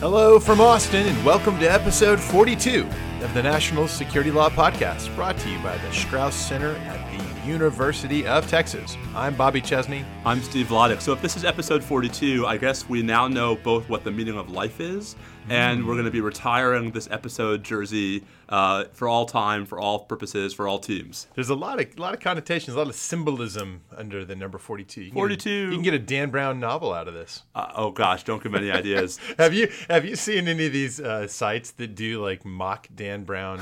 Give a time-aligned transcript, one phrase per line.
[0.00, 2.88] Hello from Austin, and welcome to episode 42
[3.20, 7.48] of the National Security Law Podcast, brought to you by the Strauss Center at the
[7.48, 8.96] University of Texas.
[9.12, 10.04] I'm Bobby Chesney.
[10.24, 11.00] I'm Steve Vladeck.
[11.00, 14.38] So, if this is episode 42, I guess we now know both what the meaning
[14.38, 15.16] of life is,
[15.48, 20.00] and we're going to be retiring this episode jersey uh, for all time, for all
[20.00, 21.26] purposes, for all teams.
[21.34, 25.00] There's a lot of lot of connotations, a lot of symbolism under the number 42.
[25.02, 25.50] You can get a- 42.
[25.50, 27.42] you can get a Dan Brown novel out of this.
[27.54, 29.18] Uh, oh gosh, don't give me any ideas.
[29.38, 33.24] Have you have you seen any of these uh, sites that do like mock Dan
[33.24, 33.60] Brown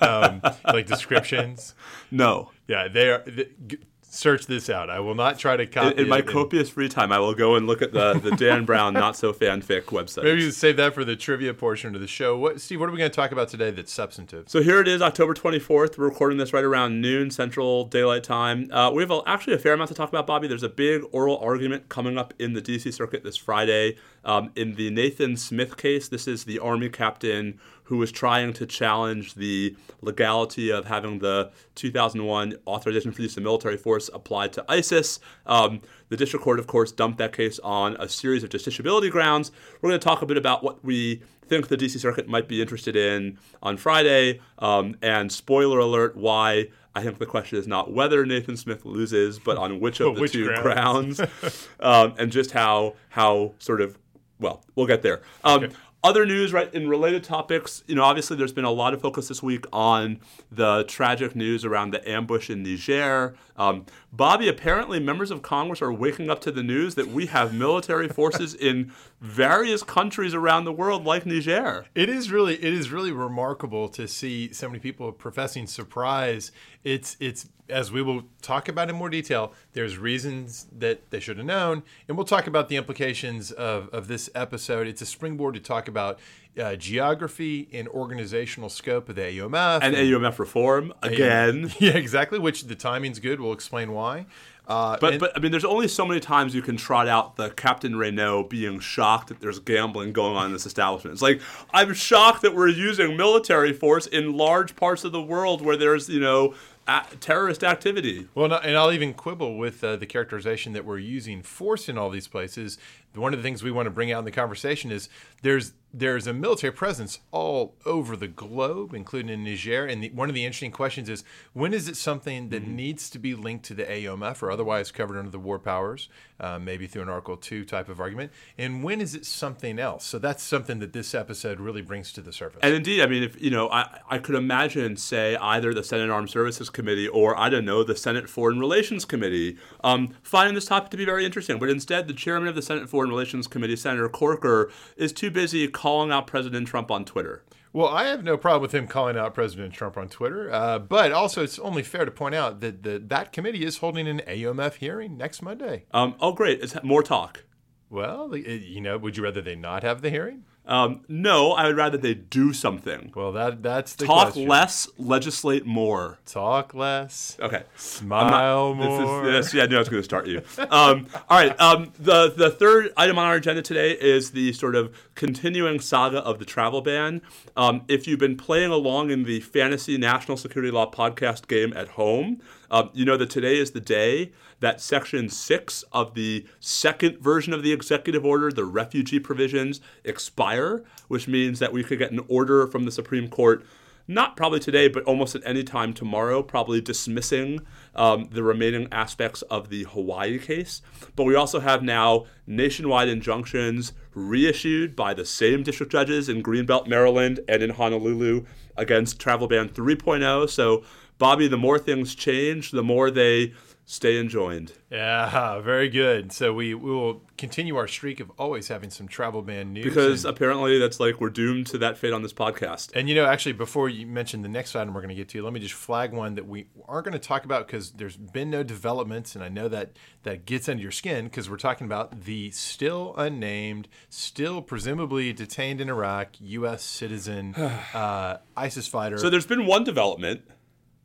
[0.00, 1.74] um, like descriptions?
[2.10, 2.50] No.
[2.66, 3.18] Yeah, they are.
[3.20, 3.78] th- g-
[4.14, 4.88] search this out.
[4.88, 7.34] I will not try to copy In, in my it copious free time, I will
[7.34, 10.24] go and look at the, the Dan Brown not so fanfic website.
[10.24, 12.36] Maybe you save that for the trivia portion of the show.
[12.36, 12.80] What, Steve?
[12.80, 14.48] What are we going to talk about today that's substantive?
[14.48, 15.98] So here it is, October 24th.
[15.98, 18.70] We're recording this right around noon Central Daylight Time.
[18.70, 20.46] Uh, we have a, actually a fair amount to talk about, Bobby.
[20.46, 22.92] There's a big oral argument coming up in the D.C.
[22.92, 26.08] Circuit this Friday um, in the Nathan Smith case.
[26.08, 31.50] This is the Army captain who was trying to challenge the legality of having the
[31.74, 35.20] 2001 authorization for use of military force applied to ISIS.
[35.46, 39.52] Um, the district court, of course, dumped that case on a series of justiciability grounds.
[39.80, 42.62] We're going to talk a bit about what we think the DC Circuit might be
[42.62, 44.40] interested in on Friday.
[44.58, 49.38] Um, and spoiler alert, why I think the question is not whether Nathan Smith loses,
[49.38, 51.18] but on which of the Which two grounds.
[51.18, 53.98] grounds, um, and just how how sort of
[54.40, 55.22] well, we'll get there.
[55.44, 55.68] Um,
[56.04, 59.28] Other news, right, in related topics, you know, obviously there's been a lot of focus
[59.28, 60.20] this week on
[60.52, 63.34] the tragic news around the ambush in Niger.
[63.56, 67.54] Um, Bobby, apparently members of Congress are waking up to the news that we have
[67.54, 71.86] military forces in various countries around the world, like Niger.
[71.94, 76.52] It is really it is really remarkable to see so many people professing surprise.
[76.84, 79.54] It's it's as we will talk about in more detail.
[79.72, 84.08] There's reasons that they should have known, and we'll talk about the implications of of
[84.08, 84.86] this episode.
[84.86, 89.94] It's a springboard to talk about uh, geography and organizational scope of the AUMF And
[89.96, 91.72] AUMF reform, again.
[91.80, 92.38] Yeah, exactly.
[92.38, 93.40] Which the timing's good.
[93.40, 94.26] We'll explain why.
[94.66, 97.36] Uh, But, and- but I mean, there's only so many times you can trot out
[97.36, 101.12] the Captain Renault being shocked that there's gambling going on in this establishment.
[101.14, 101.40] It's like
[101.72, 106.08] I'm shocked that we're using military force in large parts of the world where there's
[106.08, 106.54] you know
[106.88, 108.28] a- terrorist activity.
[108.34, 112.08] Well, and I'll even quibble with uh, the characterization that we're using force in all
[112.08, 112.78] these places.
[113.14, 115.08] One of the things we want to bring out in the conversation is
[115.42, 119.86] there's there's a military presence all over the globe, including in Niger.
[119.86, 121.22] And the, one of the interesting questions is
[121.52, 125.16] when is it something that needs to be linked to the AUMF or otherwise covered
[125.16, 126.08] under the war powers,
[126.40, 130.04] uh, maybe through an Article Two type of argument, and when is it something else?
[130.04, 132.58] So that's something that this episode really brings to the surface.
[132.62, 136.10] And indeed, I mean, if you know, I, I could imagine, say, either the Senate
[136.10, 140.64] Armed Services Committee or I don't know, the Senate Foreign Relations Committee, um, finding this
[140.64, 141.60] topic to be very interesting.
[141.60, 145.66] But instead, the chairman of the Senate Foreign Relations Committee, Senator Corker, is too busy
[145.68, 147.44] calling out President Trump on Twitter.
[147.72, 151.10] Well, I have no problem with him calling out President Trump on Twitter, uh, but
[151.10, 154.74] also it's only fair to point out that the, that committee is holding an AUMF
[154.74, 155.86] hearing next Monday.
[155.90, 156.62] Um, oh, great!
[156.62, 157.42] It's more talk.
[157.90, 160.44] Well, you know, would you rather they not have the hearing?
[160.66, 163.12] Um, no, I would rather they do something.
[163.14, 164.48] Well, that that's the Talk question.
[164.48, 166.18] less, legislate more.
[166.24, 167.64] talk less, Okay.
[167.76, 169.22] smile not- more.
[169.24, 170.40] This is, this, yeah, I knew I was going to start you.
[170.70, 171.60] Um, all right.
[171.60, 176.18] Um, the the third item on our agenda today is the sort of continuing saga
[176.18, 177.22] of the travel ban.
[177.56, 181.88] Um, if you've been playing along in the fantasy national security law podcast game at
[181.88, 187.18] home, um, you know that today is the day that Section 6 of the second
[187.18, 192.12] version of the executive order, the refugee provisions, expire, which means that we could get
[192.12, 193.64] an order from the Supreme Court
[194.06, 197.60] not probably today, but almost at any time tomorrow, probably dismissing
[197.94, 200.82] um, the remaining aspects of the Hawaii case.
[201.16, 206.86] But we also have now nationwide injunctions reissued by the same district judges in Greenbelt,
[206.86, 208.44] Maryland, and in Honolulu
[208.76, 210.50] against travel ban 3.0.
[210.50, 210.84] So,
[211.18, 213.54] Bobby, the more things change, the more they
[213.86, 214.72] stay enjoined.
[214.90, 216.32] Yeah, very good.
[216.32, 219.84] So we, we will continue our streak of always having some travel ban news.
[219.84, 222.92] Because and, apparently that's like we're doomed to that fate on this podcast.
[222.94, 225.42] and, you know, actually, before you mention the next item we're going to get to,
[225.42, 228.50] let me just flag one that we aren't going to talk about because there's been
[228.50, 229.92] no developments, and I know that
[230.22, 235.80] that gets under your skin because we're talking about the still unnamed, still presumably detained
[235.80, 236.82] in Iraq U.S.
[236.82, 237.54] citizen
[237.94, 239.18] uh, ISIS fighter.
[239.18, 240.42] So there's been one development.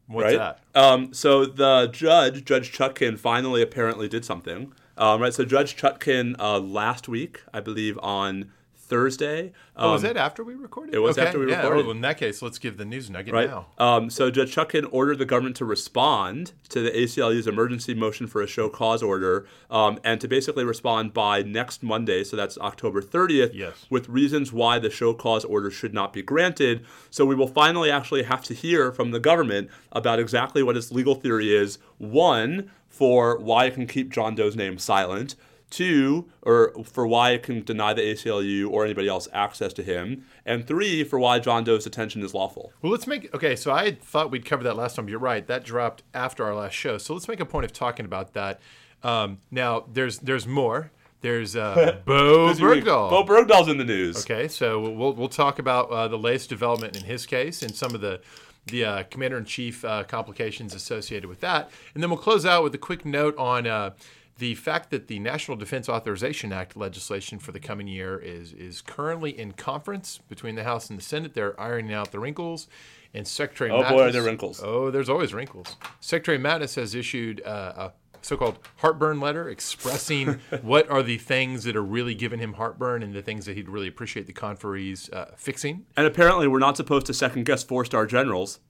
[0.10, 0.38] What's right?
[0.38, 0.60] that?
[0.74, 4.74] Um, so the judge, Judge Chutkan, finally apparently did something.
[4.98, 5.34] Um, right.
[5.34, 8.52] So Judge Chutkan uh, last week, I believe on
[8.89, 9.53] Thursday.
[9.77, 10.94] Oh, was it after we recorded?
[10.95, 11.57] it was okay, after we yeah.
[11.57, 11.81] recorded.
[11.83, 13.47] Oh, well, in that case, let's give the news nugget Right.
[13.50, 13.68] now.
[13.77, 18.41] Um, so Judge Chutkan ordered the government to respond to the ACLU's emergency motion for
[18.41, 23.01] a show cause order, um, and to basically respond by next Monday, so that's October
[23.01, 23.86] 30th, Yes.
[23.89, 26.83] with reasons why the show cause order should not be granted.
[27.09, 30.91] So we will finally actually have to hear from the government about exactly what its
[30.91, 31.77] legal theory is.
[32.00, 35.36] One, for why it can keep John Doe's name silent.
[35.69, 40.25] Two, or for why it can deny the ACLU or anybody else access to him.
[40.45, 42.74] And three, for why John Doe's detention is lawful.
[42.81, 43.56] Well, let's make okay.
[43.56, 45.07] So I thought we'd cover that last time.
[45.07, 45.45] You're right.
[45.45, 46.98] That dropped after our last show.
[46.98, 48.60] So let's make a point of talking about that.
[49.04, 50.92] Um, now, there's there's more.
[51.21, 53.10] There's uh, Bo Bergdahl.
[53.10, 54.22] Bo Bergdahl's in the news.
[54.22, 57.94] Okay, so we'll we'll talk about uh, the latest development in his case and some
[57.94, 58.22] of the
[58.68, 62.63] the uh, commander in chief uh, complications associated with that, and then we'll close out
[62.63, 63.94] with a quick note on.
[64.39, 68.81] The fact that the National Defense Authorization Act legislation for the coming year is is
[68.81, 71.33] currently in conference between the House and the Senate.
[71.33, 72.69] They're ironing out the wrinkles,
[73.13, 74.62] and Secretary Oh, Mattis, boy, are there wrinkles.
[74.63, 75.75] Oh, there's always wrinkles.
[76.00, 77.91] Secretary Mattis has issued uh, a
[78.21, 83.13] so-called heartburn letter expressing what are the things that are really giving him heartburn and
[83.13, 85.86] the things that he'd really appreciate the conferees uh, fixing.
[85.97, 88.62] And apparently, we're not supposed to second guess four star generals.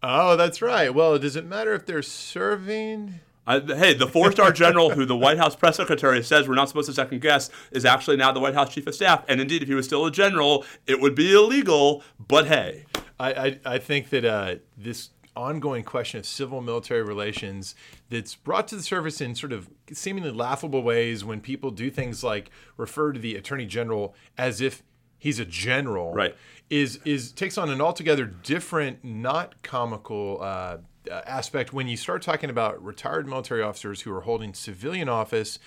[0.00, 0.94] Oh, that's right.
[0.94, 3.18] Well, does it matter if they're serving?
[3.46, 6.68] I, hey, the four star general who the White House press secretary says we're not
[6.68, 9.24] supposed to second guess is actually now the White House chief of staff.
[9.28, 12.02] And indeed, if he was still a general, it would be illegal.
[12.18, 12.84] But hey,
[13.18, 17.74] I, I, I think that uh, this ongoing question of civil military relations
[18.10, 22.22] that's brought to the surface in sort of seemingly laughable ways when people do things
[22.22, 24.82] like refer to the attorney general as if
[25.18, 26.36] he's a general Right.
[26.68, 30.78] is is takes on an altogether different not comical uh, uh,
[31.12, 35.58] Uh, aspect when you start talking about retired military officers who are holding civilian office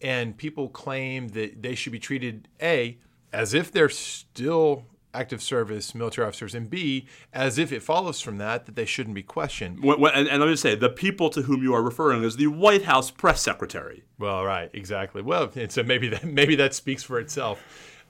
[0.00, 2.96] and people claim that they should be treated a
[3.32, 8.38] as if they're still active service military officers and b as if it follows from
[8.38, 9.82] that that they shouldn't be questioned.
[9.82, 12.22] When, when- and, and let me just say the people to whom you are referring
[12.22, 14.04] is the White House press secretary.
[14.18, 15.22] well right exactly.
[15.22, 17.60] Well and so maybe that maybe that speaks for itself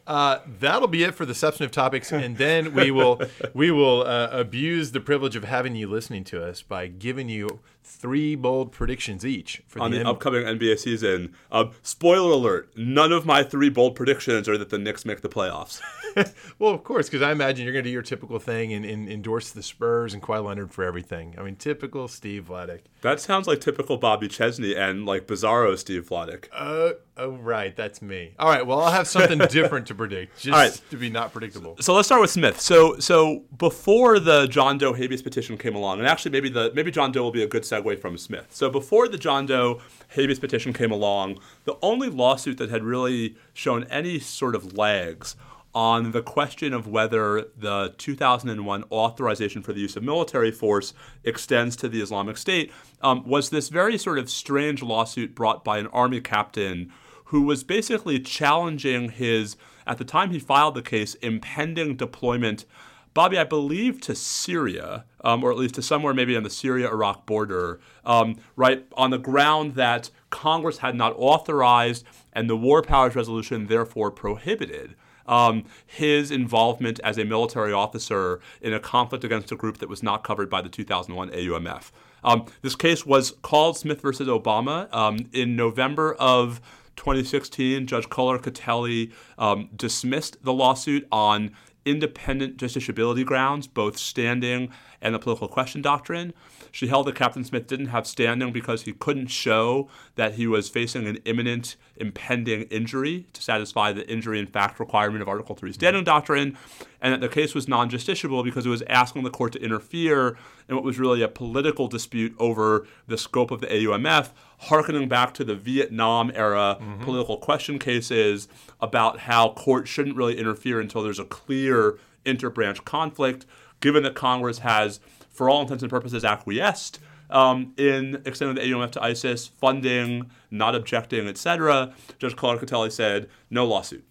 [0.07, 3.21] uh, that'll be it for the substantive topics, and then we will
[3.55, 7.61] we will uh, abuse the privilege of having you listening to us by giving you
[7.85, 12.71] three bold predictions each for On the, the N- upcoming NBA season, um, spoiler alert:
[12.77, 15.81] none of my three bold predictions are that the Knicks make the playoffs.
[16.59, 19.09] well, of course, because I imagine you're going to do your typical thing and, and
[19.09, 21.35] endorse the Spurs and Kawhi Leonard for everything.
[21.39, 22.81] I mean, typical Steve Vladeck.
[23.03, 26.47] that sounds like typical Bobby Chesney and like bizarro Steve Vladeck.
[26.53, 28.33] Uh, oh, right, that's me.
[28.39, 30.91] All right, well, I'll have something different to predict, just right.
[30.91, 31.77] to be not predictable.
[31.81, 32.61] So let's start with Smith.
[32.61, 36.91] So so before the John Doe habeas petition came along, and actually maybe the maybe
[36.91, 38.49] John Doe will be a good segue from Smith.
[38.51, 43.37] So before the John Doe habeas petition came along, the only lawsuit that had really
[43.53, 45.37] shown any sort of legs
[45.75, 50.95] on the question of whether the 2001 authorization for the use of military force
[51.25, 52.73] extends to the Islamic State
[53.03, 56.93] um, was this very sort of strange lawsuit brought by an army captain
[57.27, 59.57] who was basically challenging his,
[59.87, 62.65] at the time he filed the case, impending deployment,
[63.13, 66.89] Bobby, I believe, to Syria, um, or at least to somewhere maybe on the Syria
[66.89, 72.83] Iraq border, um, right, on the ground that Congress had not authorized and the War
[72.83, 74.95] Powers Resolution therefore prohibited.
[75.27, 80.03] Um, his involvement as a military officer in a conflict against a group that was
[80.03, 81.91] not covered by the 2001 AUMF.
[82.23, 86.61] Um, this case was called Smith versus Obama um, in November of
[86.97, 91.53] 2016, Judge Kollar-Kotelly um, dismissed the lawsuit on
[91.85, 96.33] independent justiciability grounds, both standing and the political question doctrine.
[96.73, 100.69] She held that Captain Smith didn't have standing because he couldn't show that he was
[100.69, 105.73] facing an imminent, impending injury to satisfy the injury in fact requirement of Article 3
[105.73, 106.57] standing doctrine,
[107.01, 110.37] and that the case was non justiciable because it was asking the court to interfere
[110.69, 114.31] in what was really a political dispute over the scope of the AUMF,
[114.65, 118.49] harkening back to the Vietnam era political question cases
[118.81, 123.47] about how courts shouldn't really interfere until there's a clear interbranch conflict,
[123.81, 126.99] given that Congress has, for all intents and purposes, acquiesced
[127.31, 131.93] um, in extending the AUMF to ISIS, funding, not objecting, etc.
[132.19, 134.05] Judge Kollar-Kotelly said, no lawsuit.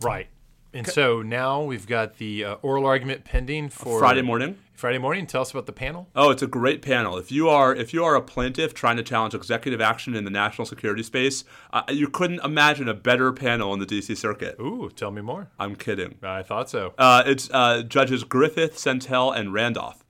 [0.00, 0.28] Right.
[0.74, 4.58] And so now we've got the uh, oral argument pending for Friday morning.
[4.74, 5.26] Friday morning.
[5.26, 6.08] Tell us about the panel.
[6.16, 7.16] Oh, it's a great panel.
[7.16, 10.30] If you are if you are a plaintiff trying to challenge executive action in the
[10.30, 14.16] national security space, uh, you couldn't imagine a better panel in the D.C.
[14.16, 14.56] Circuit.
[14.60, 15.48] Ooh, tell me more.
[15.60, 16.16] I'm kidding.
[16.22, 16.92] I thought so.
[16.98, 20.04] Uh, it's uh, judges Griffith, Sentelle, and Randolph.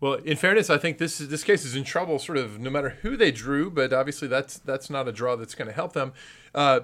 [0.00, 2.68] Well, in fairness, I think this is, this case is in trouble, sort of no
[2.68, 5.92] matter who they drew, but obviously that's that's not a draw that's going to help
[5.92, 6.12] them.
[6.54, 6.80] Uh,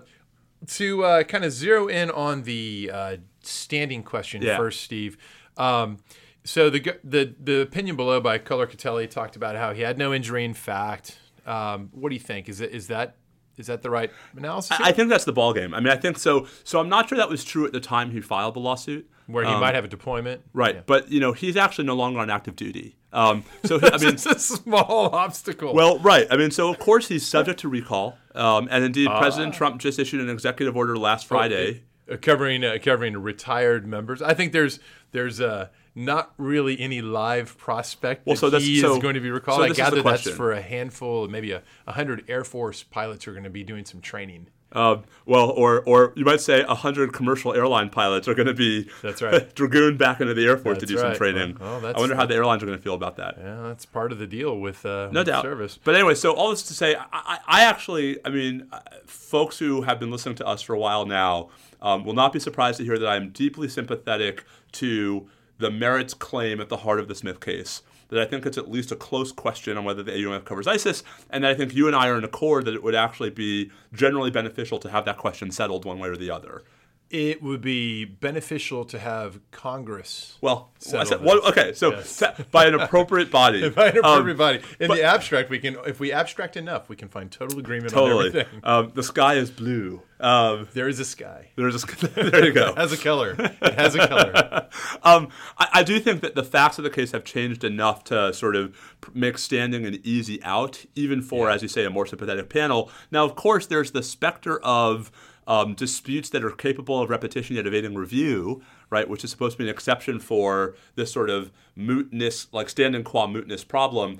[0.69, 4.57] to uh, kind of zero in on the uh, standing question Yeah.
[4.57, 5.16] first, Steve.
[5.57, 5.99] Um,
[6.45, 10.45] so the the the opinion below by Kollar-Kotelly talked about how he had no injury
[10.45, 11.19] in fact.
[11.47, 12.49] Um, what do you think?
[12.49, 13.16] Is it is that
[13.57, 14.77] is that the right analysis?
[14.77, 14.87] here?
[14.87, 15.75] I think that's the ball game.
[15.75, 16.47] I mean, I think so.
[16.65, 19.09] So I'm not sure that was true at the time he filed the lawsuit.
[19.27, 20.81] Where he might have a deployment, Right, Yeah.
[20.85, 22.97] but you know he's actually no longer on active duty.
[23.13, 25.73] Um, so I mean, it's a small obstacle.
[25.75, 26.27] well, right.
[26.31, 29.21] I mean, so of course he's subject to recall, um, and indeed Ah.
[29.21, 31.83] President Trump just issued an executive order last Friday.
[32.11, 34.21] Uh, covering uh, covering retired members.
[34.21, 34.81] I think there's
[35.13, 39.15] there's uh, not really any live prospect Well, that so that's- he so- is going
[39.15, 39.59] to be recalled.
[39.59, 42.45] so I this is the gather that's for a handful, maybe a, a hundred Air
[42.45, 44.47] Force pilots who are going to be doing some training.
[44.75, 48.89] Um, well, or or you might say hundred commercial airline pilots are going to be
[49.03, 49.55] That's right.
[49.55, 51.59] dragooned back into the Air Force to That's do some training.
[51.61, 53.37] Well, that's- I wonder how the airlines are going to feel about that.
[53.39, 55.43] Yeah, that's part of the deal with uh, No with doubt.
[55.43, 55.79] service.
[55.85, 59.59] But anyway, so all this to say, I, I, I actually, I mean, uh, folks
[59.59, 61.51] who have been listening to us for a while now
[61.83, 65.29] um, will not be surprised to hear that I'm deeply sympathetic to
[65.59, 67.83] the merits claim at the heart of the Smith case.
[68.09, 71.03] That I think it's at least a close question on whether the AUMF covers ISIS,
[71.31, 73.71] and that I think you and I are in accord that it would actually be
[73.95, 76.63] generally beneficial to have that question settled one way or the other.
[77.12, 81.26] It would be beneficial to have Congress Well, I Settle said- this.
[81.26, 82.23] well, okay, so Yes.
[82.50, 83.69] by an appropriate body.
[83.71, 84.61] by an Um, everybody.
[84.81, 87.95] In but- the abstract, we can if we abstract enough, we can find total agreement
[87.95, 88.47] on everything.
[88.64, 90.00] Um, the sky is blue.
[90.21, 91.49] Um, There is a sky.
[91.57, 92.71] there's a, there you go.
[92.71, 93.37] It has a color.
[93.38, 94.69] It has a color.
[95.02, 95.28] Um,
[95.59, 98.57] I, I do think that the facts of the case have changed enough to sort
[98.57, 98.75] of
[99.12, 102.90] make standing an easy out, even for, as you say, a more sympathetic panel.
[103.11, 105.11] Now, of course, there's the specter of
[105.47, 109.09] um, disputes that are capable of repetition yet evading review, right?
[109.09, 113.27] Which is supposed to be an exception for this sort of mootness, like standing qua
[113.27, 114.19] mootness problem.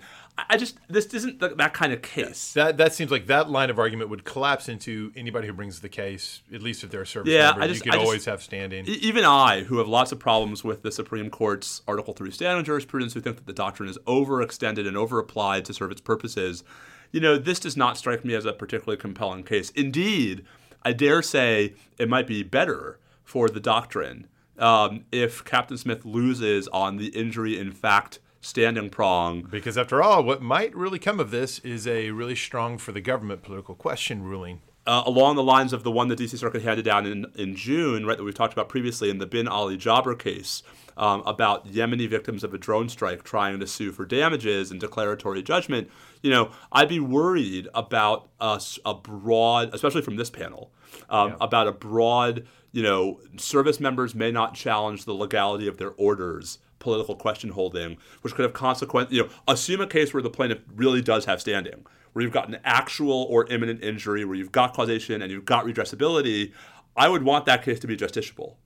[0.49, 2.55] I, just this isn't th- that kind of case.
[2.55, 5.91] That that seems like that line of argument would collapse into anybody who brings the
[5.91, 7.63] case, at least if they're a service Yeah, member.
[7.63, 8.87] I just- you could I just- always have standing.
[8.87, 13.13] Even I, who have lots of problems with the Supreme Court's Article 3 standing jurisprudence,
[13.13, 16.65] who think that the doctrine is overextended and overapplied to serve its purposes,
[17.13, 19.69] you know, this does not strike me as a particularly compelling case.
[19.73, 20.47] Indeed,
[20.85, 24.27] I dare say it might be better for the doctrine
[24.59, 29.43] um, if Captain Smith loses on the injury in fact standing prong.
[29.43, 33.01] because after all, what might really come of this is a really strong for the
[33.01, 34.61] government political question ruling.
[34.87, 38.05] uh, along the lines of the one the DC Circuit handed down in, in June,
[38.05, 40.63] right, that we've talked about previously in the Bin Ali Jaber case
[40.97, 45.43] um, about Yemeni victims of a drone strike trying to sue for damages and declaratory
[45.43, 45.89] judgment.
[46.23, 50.73] You know, I'd be worried about us a broad, especially from this panel,
[51.11, 55.91] um, about a broad, you know, service members may not challenge the legality of their
[55.93, 59.11] orders political question holding, which could have consequent.
[59.13, 62.49] You know, assume a case where the plaintiff really does have standing, where you've got
[62.49, 66.53] an actual or imminent injury, where you've got causation and you've got redressability.
[66.97, 68.57] I would want that case to be justiciable.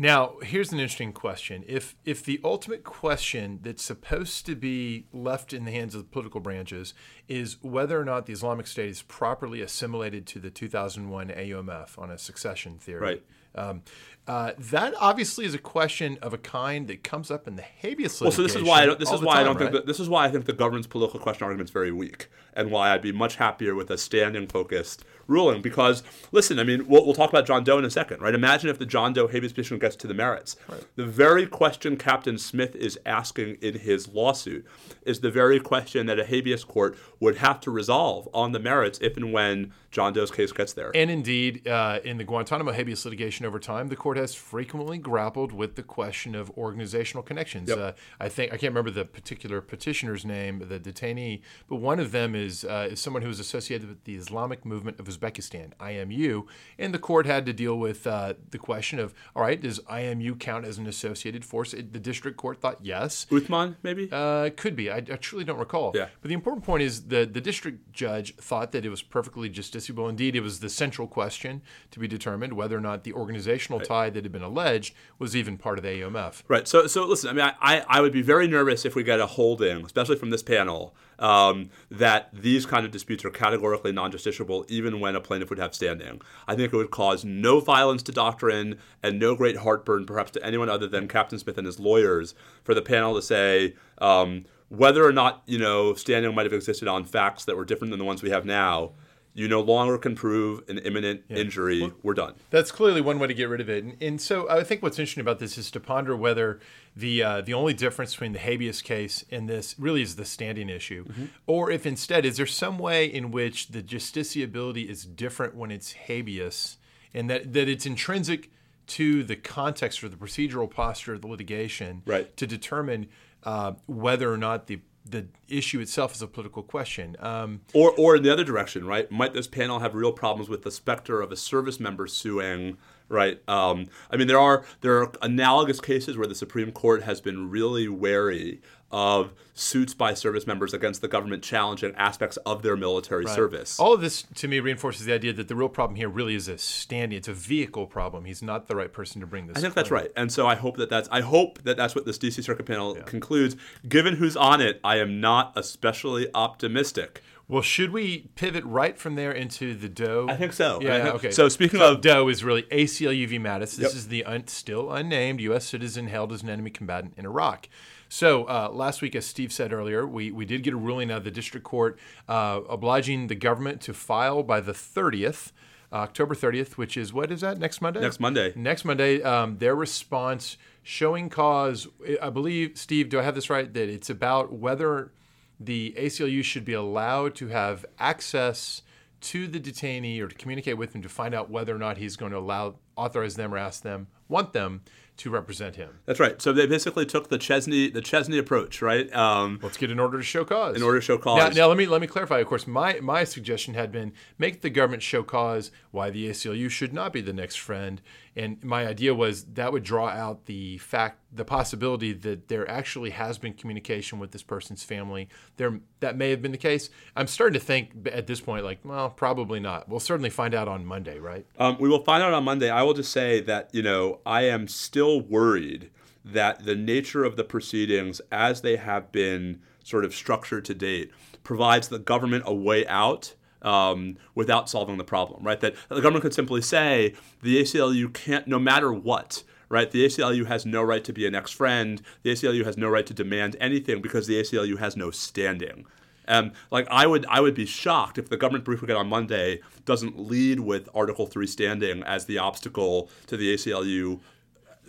[0.00, 1.64] Now, here's an interesting question.
[1.66, 6.08] If if the ultimate question that's supposed to be left in the hands of the
[6.08, 6.94] political branches
[7.26, 12.10] is whether or not the Islamic State is properly assimilated to the 2001 AUMF on
[12.12, 13.22] a succession theory, Right.
[13.56, 13.82] um,
[14.28, 18.20] uh, that obviously is a question of a kind that comes up in the habeas
[18.20, 18.24] litigation.
[18.26, 19.78] Well, so this is why I don't, this is why I don't think right?
[19.78, 22.70] that this is why I think the government's political question argument is very weak, and
[22.70, 25.62] why I'd be much happier with a standing focused ruling.
[25.62, 28.34] Because listen, I mean, we'll, we'll talk about John Doe in a second, right?
[28.34, 30.56] Imagine if the John Doe habeas petition gets to the merits.
[30.96, 34.66] The very question Captain Smith is asking in his lawsuit
[35.06, 38.98] is the very question that a habeas court would have to resolve on the merits
[39.00, 40.90] if and when John Doe's case gets there.
[40.94, 45.52] And indeed, uh, in the Guantanamo habeas litigation over time, the court has frequently grappled
[45.52, 47.70] with the question of organizational connections.
[47.70, 52.12] Uh, I think I can't remember the particular petitioner's name, the detainee, but one of
[52.12, 56.46] them is uh, is someone who is associated with the Islamic Movement of Uzbekistan, IMU,
[56.78, 60.38] and the court had to deal with uh, the question of, all right, does IMU
[60.38, 61.72] count as an associated force?
[61.72, 63.26] It, the district court thought yes.
[63.30, 64.08] Uthman, maybe.
[64.10, 64.90] Uh, could be.
[64.90, 65.92] I, I truly don't recall.
[65.94, 66.08] Yeah.
[66.20, 70.08] But the important point is the the district judge thought that it was perfectly justiciable.
[70.08, 74.07] Indeed, it was the central question to be determined whether or not the organizational tie
[74.14, 76.42] that had been alleged was even part of the AUMF.
[76.48, 76.66] Right.
[76.66, 77.30] So, so listen.
[77.30, 80.30] I mean, I, I would be very nervous if we got a holding, especially from
[80.30, 85.50] this panel, um, that these kind of disputes are categorically non-justiciable, even when a plaintiff
[85.50, 86.20] would have standing.
[86.46, 90.44] I think it would cause no violence to doctrine and no great heartburn, perhaps to
[90.44, 93.74] anyone other than Captain Smith and his lawyers, for the panel to say.
[93.98, 97.90] Um, whether or not you know standing might have existed on facts that were different
[97.90, 98.92] than the ones we have now,
[99.38, 101.92] you no longer can prove an imminent injury.
[102.02, 102.34] We're done.
[102.50, 103.84] That's clearly one way to get rid of it.
[103.84, 106.58] And, and so I think what's interesting about this is to ponder whether
[106.96, 110.68] the uh, the only difference between the habeas case and this really is the standing
[110.68, 111.04] issue,
[111.46, 115.92] or if instead is there some way in which the justiciability is different when it's
[115.92, 116.76] habeas
[117.14, 118.50] and that that it's intrinsic
[118.88, 122.34] to the context or the procedural posture of the litigation Right.
[122.38, 123.06] to determine
[123.44, 127.16] uh, whether or not the the issue itself is a political question.
[127.20, 129.10] Um, Or, or in the other direction, right?
[129.10, 133.40] Might this panel have real problems with the specter of a service member suing, right?
[133.48, 137.50] Um, I mean, there are there are analogous cases where the Supreme Court has been
[137.50, 138.60] really wary
[138.90, 143.78] of suits by service members against the government challenging aspects of their military service.
[143.78, 146.48] All of this to me reinforces the idea that the real problem here really is
[146.48, 147.18] a standing.
[147.18, 148.24] It's a vehicle problem.
[148.24, 149.58] He's not the right person to bring this.
[149.58, 152.06] I think that's right, and so I hope that that's I hope that that's what
[152.06, 153.56] this DC Circuit panel concludes.
[153.86, 157.22] Given who's on it, I am not especially optimistic.
[157.48, 160.26] Well, should we pivot right from there into the Doe?
[160.28, 160.80] I think so.
[160.82, 161.02] Yeah.
[161.02, 161.30] Think- okay.
[161.30, 163.38] so speaking of- Doe, is really ACLU v.
[163.38, 163.76] Mattis.
[163.76, 163.92] This Yep.
[163.92, 165.64] is the un- still unnamed U.S.
[165.64, 167.68] citizen held as an enemy combatant in Iraq.
[168.10, 171.18] So uh, last week, as Steve said earlier, we, we did get a ruling out
[171.18, 175.52] of the district court uh, obliging the government to file by the 30th,
[175.90, 178.00] October 30th, which is what is that next Monday?
[178.00, 178.52] Next Monday.
[178.56, 181.86] Next Monday, um, their response showing cause.
[182.20, 183.72] I believe, Steve, do I have this right?
[183.72, 185.12] That it's about whether
[185.60, 188.82] the ACLU should be allowed to have access
[189.20, 192.16] to the detainee or to communicate with him to find out whether or not he's
[192.16, 194.82] going to allow, authorize them or ask them, want them
[195.16, 195.98] to represent him.
[196.06, 196.40] That's right.
[196.40, 199.12] So they basically took the Chesney the Chesney approach, right?
[199.12, 200.76] Um, Let's get an order to show cause.
[200.76, 201.56] in order to show Now, cause.
[201.56, 202.38] now let me let me clarify.
[202.38, 206.70] Of course, my my suggestion had been make the government show cause why the ACLU
[206.70, 208.00] should not be the next friend,
[208.36, 213.10] and my idea was that would draw out the fact, the possibility that there actually
[213.10, 215.28] has been communication with this person's family.
[215.56, 216.90] There that may have been the case.
[217.16, 219.88] I'm starting to think at this point, like, well, probably not.
[219.88, 221.46] We'll certainly find out on Monday, right?
[221.58, 222.70] Um, we will find out on Monday.
[222.70, 225.90] I will just say that you know I am still worried
[226.24, 231.10] that the nature of the proceedings, as they have been sort of structured to date,
[231.42, 233.34] provides the government a way out.
[233.60, 235.58] Um, without solving the problem, right?
[235.58, 239.90] That the government could simply say the ACLU can't, no matter what, right?
[239.90, 242.00] The ACLU has no right to be an ex friend.
[242.22, 245.86] The ACLU has no right to demand anything because the ACLU has no standing.
[246.28, 249.08] Um, like I would, I would be shocked if the government brief we get on
[249.08, 254.20] Monday doesn't lead with Article Three standing as the obstacle to the ACLU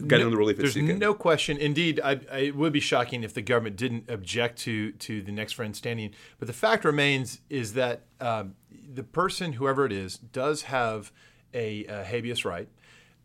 [0.07, 1.57] getting the relief There's no question.
[1.57, 5.31] Indeed, I, I, it would be shocking if the government didn't object to to the
[5.31, 6.11] next friend standing.
[6.39, 8.55] But the fact remains is that um,
[8.93, 11.11] the person, whoever it is, does have
[11.53, 12.67] a, a habeas right.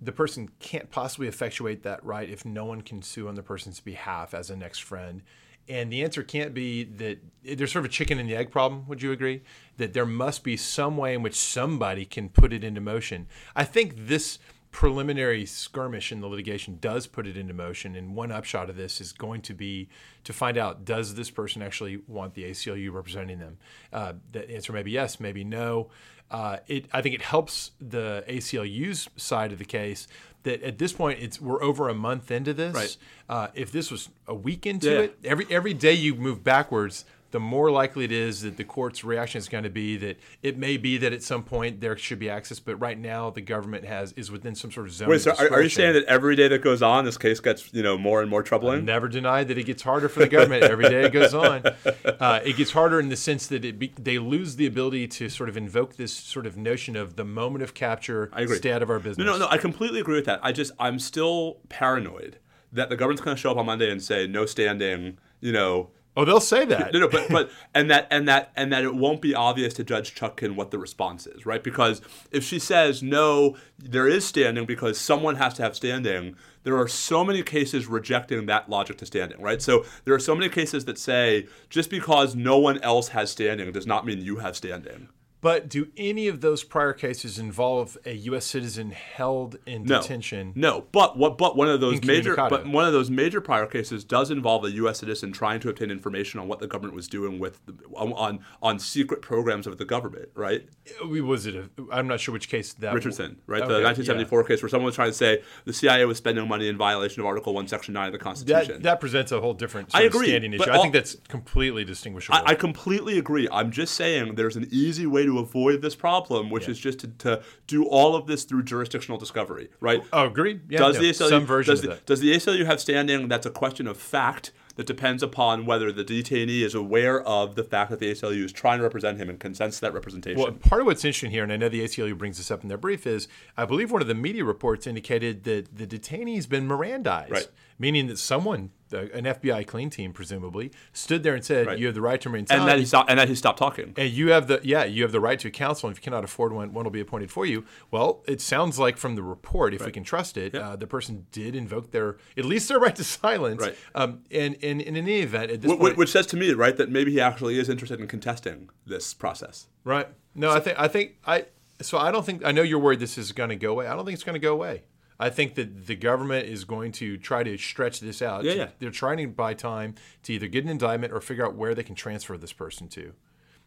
[0.01, 3.81] The person can't possibly effectuate that right if no one can sue on the person's
[3.81, 5.23] behalf as a next friend.
[5.67, 8.87] And the answer can't be that there's sort of a chicken and the egg problem.
[8.87, 9.43] Would you agree
[9.79, 13.27] that there must be some way in which somebody can put it into motion?
[13.57, 14.39] I think this
[14.75, 17.95] preliminary skirmish in the litigation does put it into motion.
[17.95, 19.89] And one upshot of this is going to be
[20.25, 23.59] to find out does this person actually want the ACLU representing them?
[23.93, 25.91] Uh, the answer may be yes, maybe no.
[26.29, 30.09] Uh, it, I think it helps the ACLU's side of the case
[30.43, 32.75] that at this point it's we're over a month into this.
[32.75, 32.97] Right.
[33.29, 34.99] Uh, if this was a week into Yeah.
[35.03, 39.03] it, every every day you move backwards, the more likely it is that the court's
[39.03, 42.21] reaction is going to be that it may be that at some point there should
[42.21, 45.09] be access, but right now the government has is within some sort of zone.
[45.09, 47.75] Wait, so are, are you saying that every day that goes on, this case gets
[47.75, 48.85] you know more and more troubling?
[48.85, 51.65] Never denied that it gets harder for the government every day it goes on.
[52.05, 55.29] Uh, it gets harder in the sense that it be, they lose the ability to
[55.29, 58.59] sort of invoke this sort of notion of the moment of capture, I agree.
[58.59, 59.27] stay out of our business.
[59.27, 59.49] No, no, no.
[59.51, 60.39] I completely agree with that.
[60.41, 62.39] I just I'm still paranoid
[62.73, 65.19] that the government's going to show up on Monday and say no standing.
[65.41, 66.93] You know, Oh, they'll say that.
[66.93, 69.85] no, no, but but and that and that and that it won't be obvious to
[69.85, 71.63] Judge Chutkan what the response is, right?
[71.63, 72.01] Because
[72.31, 76.37] if she says no, there is standing because someone has to have standing.
[76.63, 79.61] There are so many cases rejecting that logic to standing, right?
[79.61, 83.71] So there are so many cases that say just because no one else has standing
[83.73, 85.09] does not mean you have standing.
[85.45, 88.47] But do any of those prior cases involve a U.S.
[88.47, 90.55] citizen held in No, detention?
[90.57, 91.37] No, but what?
[91.37, 94.71] But one of those major, but one of those major prior cases does involve a
[94.71, 95.01] U.S.
[95.01, 97.61] citizen trying to obtain information on what the government was doing with
[97.95, 100.67] on, on secret programs of the government, right?
[101.05, 101.57] Was it?
[101.57, 102.95] A, I'm not sure which case that.
[102.95, 103.61] Richardson, right?
[103.61, 103.89] Okay, the yeah.
[103.89, 107.21] 1974 case where someone was trying to say the CIA was spending money in violation
[107.21, 108.77] of Article One, Section Nine of the Constitution.
[108.77, 110.71] That, that presents a whole different I agree, standing issue.
[110.71, 112.39] I think that's completely distinguishable.
[112.39, 113.47] I, I completely agree.
[113.53, 117.09] I'm just saying there's an easy way to avoid this problem, which is just to,
[117.09, 120.03] to do all of this through jurisdictional discovery, right?
[120.13, 120.63] oh, agreed.
[120.69, 123.29] Yeah, does yeah, the ACLU some version does the, does the ACLU have standing?
[123.29, 127.63] That's a question of fact that depends upon whether the detainee is aware of the
[127.63, 130.41] fact that the ACLU is trying to represent him and consents to that representation.
[130.43, 132.69] Well, part of what's interesting here, and I know the ACLU brings this up in
[132.69, 136.67] their brief, is I believe one of the media reports indicated that the detainee's been
[136.69, 137.49] Mirandized, Right.
[137.79, 138.71] meaning that someone
[139.01, 141.79] an FBI clean team, presumably, stood there and said, Right.
[141.79, 143.11] "You have the right to remain and silent." he stopped.
[143.11, 143.95] And he stopped talking.
[143.97, 146.25] and you have the yeah you have the right to counsel and if you cannot
[146.25, 149.75] afford one one will be appointed for you well it sounds like from the report
[149.75, 152.97] if we can trust it uh, the person did invoke their at least their right
[152.97, 153.77] to silence Right.
[153.95, 156.77] um, and, and, and in any event at this point Which says to me, right,
[156.77, 159.69] that maybe he actually is interested in contesting this process.
[159.85, 161.47] right no i think i think i
[161.81, 163.95] so i don't think i know you're worried this is going to go away i
[163.95, 164.83] don't think it's going to go away
[165.19, 168.45] I think that the government is going to try to stretch this out.
[168.45, 168.69] Yeah, yeah.
[168.79, 171.83] They're trying to buy time to either get an indictment or figure out where they
[171.83, 173.13] can transfer this person to.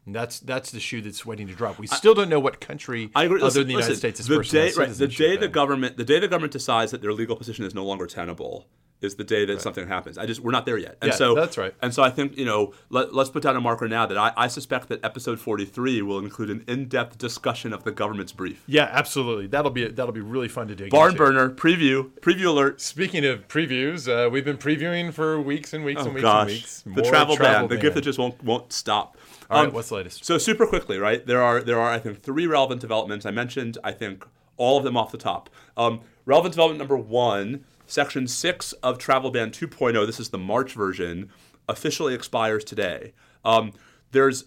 [0.05, 1.79] And that's that's the shoe that's waiting to drop.
[1.79, 3.39] We still don't know what country I agree.
[3.39, 5.49] other Listen, than the United listen, States this the person day, right, the day the
[5.49, 8.67] government, the day the government decides that their legal position is no longer tenable,
[8.99, 10.17] is the day that something happens.
[10.17, 11.73] I just we're not there yet, and Yeah, so that's right.
[11.81, 14.33] And so I think you know let, let's put down a marker now that I,
[14.35, 18.31] I suspect that episode forty three will include an in depth discussion of the government's
[18.31, 18.63] brief.
[18.65, 19.47] Yeah, absolutely.
[19.47, 21.17] That'll be that'll be really fun to dig Barn into.
[21.23, 22.81] burner preview preview alert.
[22.81, 26.41] Speaking of previews, uh, we've been previewing for weeks and weeks Oh and weeks gosh,
[26.41, 26.81] and weeks.
[26.85, 27.79] the More travel, ban, the ban.
[27.79, 29.15] gift that just won't won't stop.
[29.49, 30.25] All right, Um, what's the latest?
[30.25, 31.25] So super quickly, right?
[31.25, 33.25] There are there are I think three relevant developments.
[33.25, 34.25] I mentioned I think
[34.57, 35.49] all of them off the top.
[35.77, 40.05] Um, relevant development number one, section six of Travel Ban 2.0.
[40.05, 41.31] This is the March version.
[41.67, 43.13] Officially expires today.
[43.43, 43.73] Um,
[44.11, 44.45] there's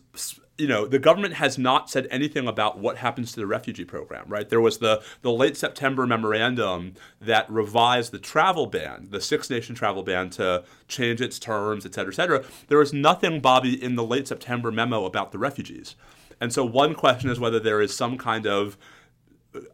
[0.60, 4.24] you know the government has not said anything about what happens to the refugee program
[4.28, 9.48] right there was the the late september memorandum that revised the travel ban the six
[9.48, 13.82] nation travel ban to change its terms et cetera et cetera there was nothing bobby
[13.82, 15.96] in the late september memo about the refugees
[16.40, 18.76] and so one question is whether there is some kind of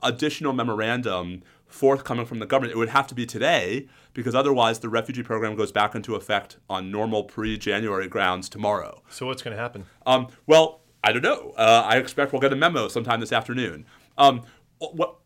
[0.02, 2.72] additional memorandum forthcoming from the government.
[2.72, 6.56] It would have to be today because otherwise the refugee program goes back into effect
[6.70, 9.02] on normal pre-January grounds tomorrow.
[9.10, 9.84] So what's going to happen?
[10.06, 11.52] Um, well, I don't know.
[11.56, 13.86] Uh, I expect we'll get a memo sometime this afternoon.
[14.18, 14.42] Um,
[14.78, 15.16] what,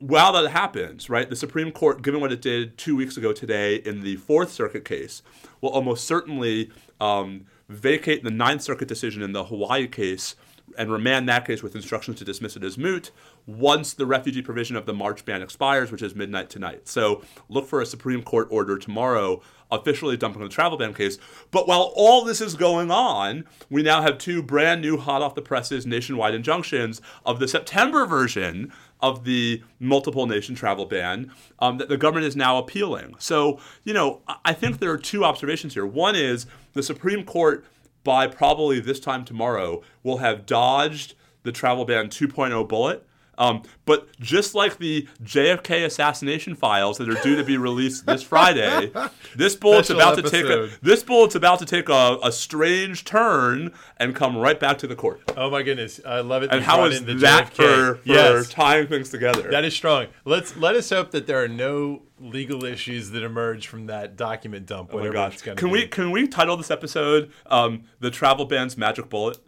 [0.00, 3.76] while that happens, right, the Supreme Court, given what it did two weeks ago today
[3.76, 5.22] in the Fourth Circuit case,
[5.60, 10.34] will almost certainly um, vacate the Ninth Circuit decision in the Hawaii case
[10.78, 13.10] and remand that case with instructions to dismiss it as moot
[13.46, 16.88] once the refugee provision of the March ban expires, which is midnight tonight.
[16.88, 21.16] So look for a Supreme Court order tomorrow officially dumping the travel ban case.
[21.50, 25.34] But while all this is going on, we now have two brand new hot off
[25.34, 31.78] the presses nationwide injunctions of the September version of the multiple nation travel ban um,
[31.78, 33.14] that the government is now appealing.
[33.18, 35.86] So, you know, I- I think there are two observations here.
[35.86, 37.64] One is the Supreme Court
[38.04, 43.06] by probably this time tomorrow, we'll have dodged the travel ban 2.0 bullet.
[43.38, 48.22] Um, but just like the JFK assassination files that are due to be released this
[48.22, 48.92] Friday,
[49.36, 53.04] this bullet's Special about to take a, this bullet's about to take a, a strange
[53.04, 55.22] turn and come right back to the court.
[55.36, 56.52] Oh my goodness, I love it.
[56.52, 57.54] And how the that JFK.
[57.54, 59.50] for, for yes, tying things together?
[59.50, 60.08] that is strong.
[60.24, 64.66] Let's let us hope that there are no legal issues that emerge from that document
[64.66, 64.90] dump.
[64.92, 65.34] oh my gosh!
[65.34, 65.80] it's going to Can be.
[65.80, 69.38] we can we title this episode um, "The Travel Ban's Magic Bullet"?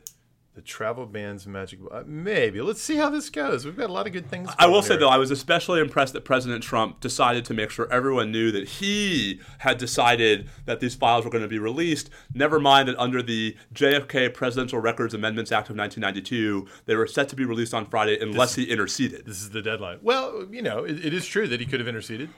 [0.54, 1.80] The travel ban's magic.
[1.90, 2.60] Uh, maybe.
[2.60, 3.64] Let's see how this goes.
[3.64, 4.48] We've got a lot of good things.
[4.56, 7.70] I will going say though, I was especially impressed that President Trump decided to make
[7.70, 12.08] sure everyone knew that he had decided that these files were going to be released.
[12.32, 17.28] Never mind that under the JFK Presidential Records Amendments Act of 1992, they were set
[17.30, 19.26] to be released on Friday unless he interceded.
[19.26, 19.98] This is the deadline.
[20.02, 22.30] Well, you know, it, it is true that he could have interceded.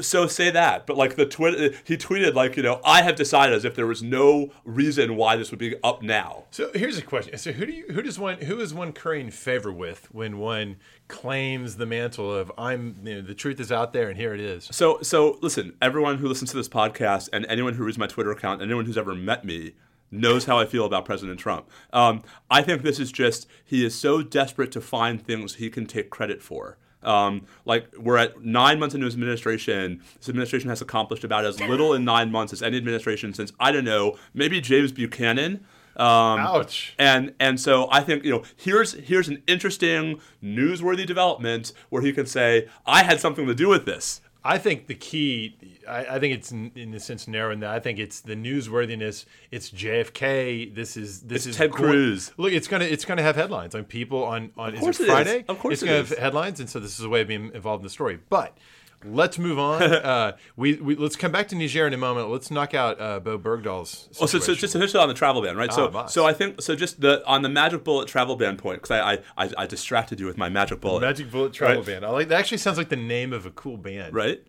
[0.00, 3.54] So say that, but like the tweet, he tweeted like, you know, I have decided
[3.54, 6.46] as if there was no reason why this would be up now.
[6.50, 7.38] So here's a question.
[7.38, 10.76] So who do you who does one who is one currying favor with when one
[11.08, 14.40] claims the mantle of I'm you know the truth is out there and here it
[14.40, 14.66] is.
[14.72, 18.30] So, so listen, everyone who listens to this podcast and anyone who reads my Twitter
[18.30, 19.72] account, anyone who's ever met me,
[20.10, 21.68] knows how I feel about President Trump.
[21.92, 25.84] Um, I think this is just he is so desperate to find things he can
[25.84, 26.78] take credit for.
[27.02, 30.00] Um, like we're at nine months into his administration.
[30.16, 33.70] This administration has accomplished about as little in nine months as any administration since I
[33.70, 35.62] don't know, maybe James Buchanan.
[35.96, 36.94] Um, Ouch.
[36.98, 42.12] and and so I think you know here's here's an interesting newsworthy development where he
[42.12, 44.20] can say I had something to do with this.
[44.42, 45.54] I think the key,
[45.86, 47.70] I, I think it's in, in a sense narrowing that.
[47.72, 49.26] I think it's the newsworthiness.
[49.50, 50.74] It's JFK.
[50.74, 52.32] This is this It's is Ted Cruz.
[52.38, 55.08] Look, it's gonna it's gonna have headlines on people on on is course it is.
[55.10, 55.44] Friday?
[55.46, 56.08] Of course it's it gonna is.
[56.08, 58.18] have headlines, and so this is a way of being involved in the story.
[58.30, 58.56] But
[59.04, 59.82] let's move on.
[59.82, 62.28] uh, we, we let's come back to Niger in a moment.
[62.30, 64.08] Let's knock out uh, Bo Bergdahl's.
[64.12, 64.60] Oh, so, so situation.
[64.60, 65.70] just officially on the travel ban, right?
[65.72, 66.74] Ah, so, so I think so.
[66.76, 70.20] Just the on the magic bullet travel ban point, because I, I, I I distracted
[70.20, 71.86] you with my magic bullet, Magic Bullet Travel Right.
[71.86, 72.04] Band.
[72.04, 72.38] I like that.
[72.40, 74.14] Actually, sounds like the name of a cool band.
[74.14, 74.42] right?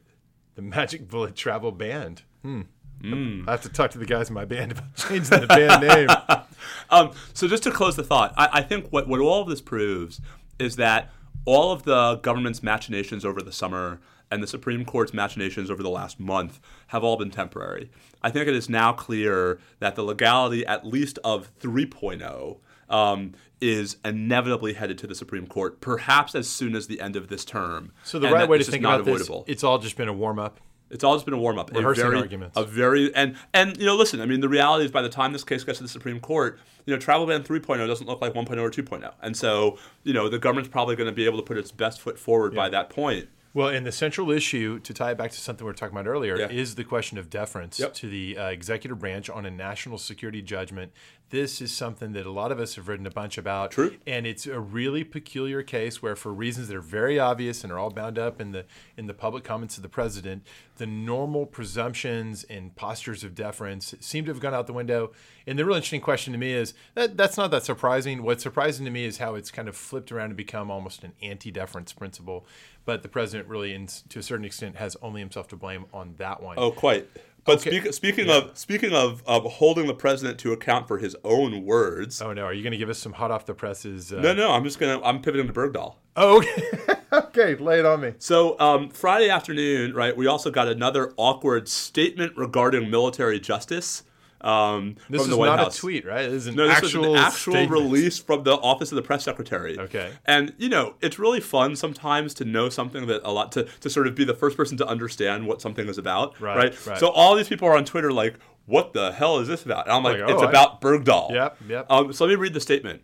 [0.56, 2.24] The Magic Bullet Travel Band.
[2.42, 2.62] Hmm.
[3.02, 3.46] Hmm.
[3.48, 6.08] I have to talk to the guys in my band about changing the band name.
[6.92, 9.62] Um, so just to close the thought, I, I think what, what all of this
[9.62, 10.20] proves
[10.60, 11.10] is that
[11.46, 14.00] all of the government's machinations over the summer
[14.32, 17.92] and the Supreme Court's machinations over the last month have all been temporary.
[18.24, 22.58] I think it is now clear that the legality, at least of 3.0,
[22.90, 27.28] um, is inevitably headed to the Supreme Court, perhaps as soon as the end of
[27.28, 27.92] this term.
[28.04, 29.46] So the and right way to this is think not about this, avoidable.
[29.48, 30.60] it's all just been a warm up.
[30.90, 31.72] It's all just been a warm up.
[31.72, 32.58] Rehearsing a very, arguments.
[32.58, 34.20] A very and and you know, listen.
[34.20, 36.60] I mean, the reality is, by the time this case gets to the Supreme Court,
[36.86, 40.28] you know, travel ban 3.0 doesn't look like 1.0 or 2.0, and so you know,
[40.28, 42.90] the government's probably going to be able to put its best foot forward by that
[42.90, 43.30] point.
[43.54, 46.08] Well, and the central issue, to tie it back to something we were talking about
[46.08, 46.50] earlier, Yeah.
[46.50, 47.94] is the question of deference Yep.
[47.96, 50.94] to the uh, executive branch on a national security judgment.
[51.32, 53.72] This is something that a lot of us have written a bunch about.
[53.72, 53.96] True.
[54.06, 57.80] And it's a really peculiar case where, for reasons that are very obvious and are
[57.80, 58.66] all bound up in the
[58.98, 64.26] in the public comments of the president, the normal presumptions and postures of deference seem
[64.26, 65.12] to have gone out the window.
[65.48, 68.24] And the real interesting question to me is that that's not that surprising.
[68.24, 71.14] What's surprising to me is how it's kind of flipped around and become almost an
[71.22, 72.46] anti-deference principle.
[72.84, 76.16] But the president really, in, to a certain extent, has only himself to blame on
[76.18, 76.56] that one.
[76.58, 77.08] Oh, quite.
[77.44, 77.80] But Okay.
[77.80, 82.22] speak, speaking of speaking of, of holding the president to account for his own words.
[82.22, 82.44] Oh no!
[82.44, 84.14] Are you going to give us some hot off the presses?
[84.14, 84.22] Uh...
[84.22, 85.96] No, no, I'm just gonna I'm pivoting to Bergdahl.
[86.16, 86.64] Oh, okay.
[87.14, 88.14] okay, lay it on me.
[88.20, 90.16] So um, Friday afternoon, right?
[90.16, 94.04] We also got another awkward statement regarding military justice.
[94.44, 96.24] Um, This from is the White not a tweet, right?
[96.24, 97.72] This is an No, this actual an actual statement.
[97.72, 99.78] release from the office of the press secretary.
[99.78, 100.12] Okay.
[100.26, 103.90] And you know, it's really fun sometimes to know something that a lot to, to
[103.90, 106.40] sort of be the first person to understand what something is about.
[106.42, 106.98] Right, right.
[107.00, 109.86] So all these people are on Twitter like, what the hell is this about?
[109.86, 111.32] And I'm like, Like, oh, it's I- about Bergdahl.
[111.32, 111.86] Yep, yep.
[111.90, 113.02] Um, so let me read the statement.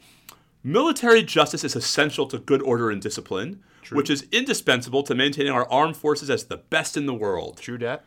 [0.63, 5.69] Military justice is essential to good order and discipline, which is indispensable to maintaining our
[5.71, 7.57] armed forces as the best in the world.
[7.61, 8.03] True dat.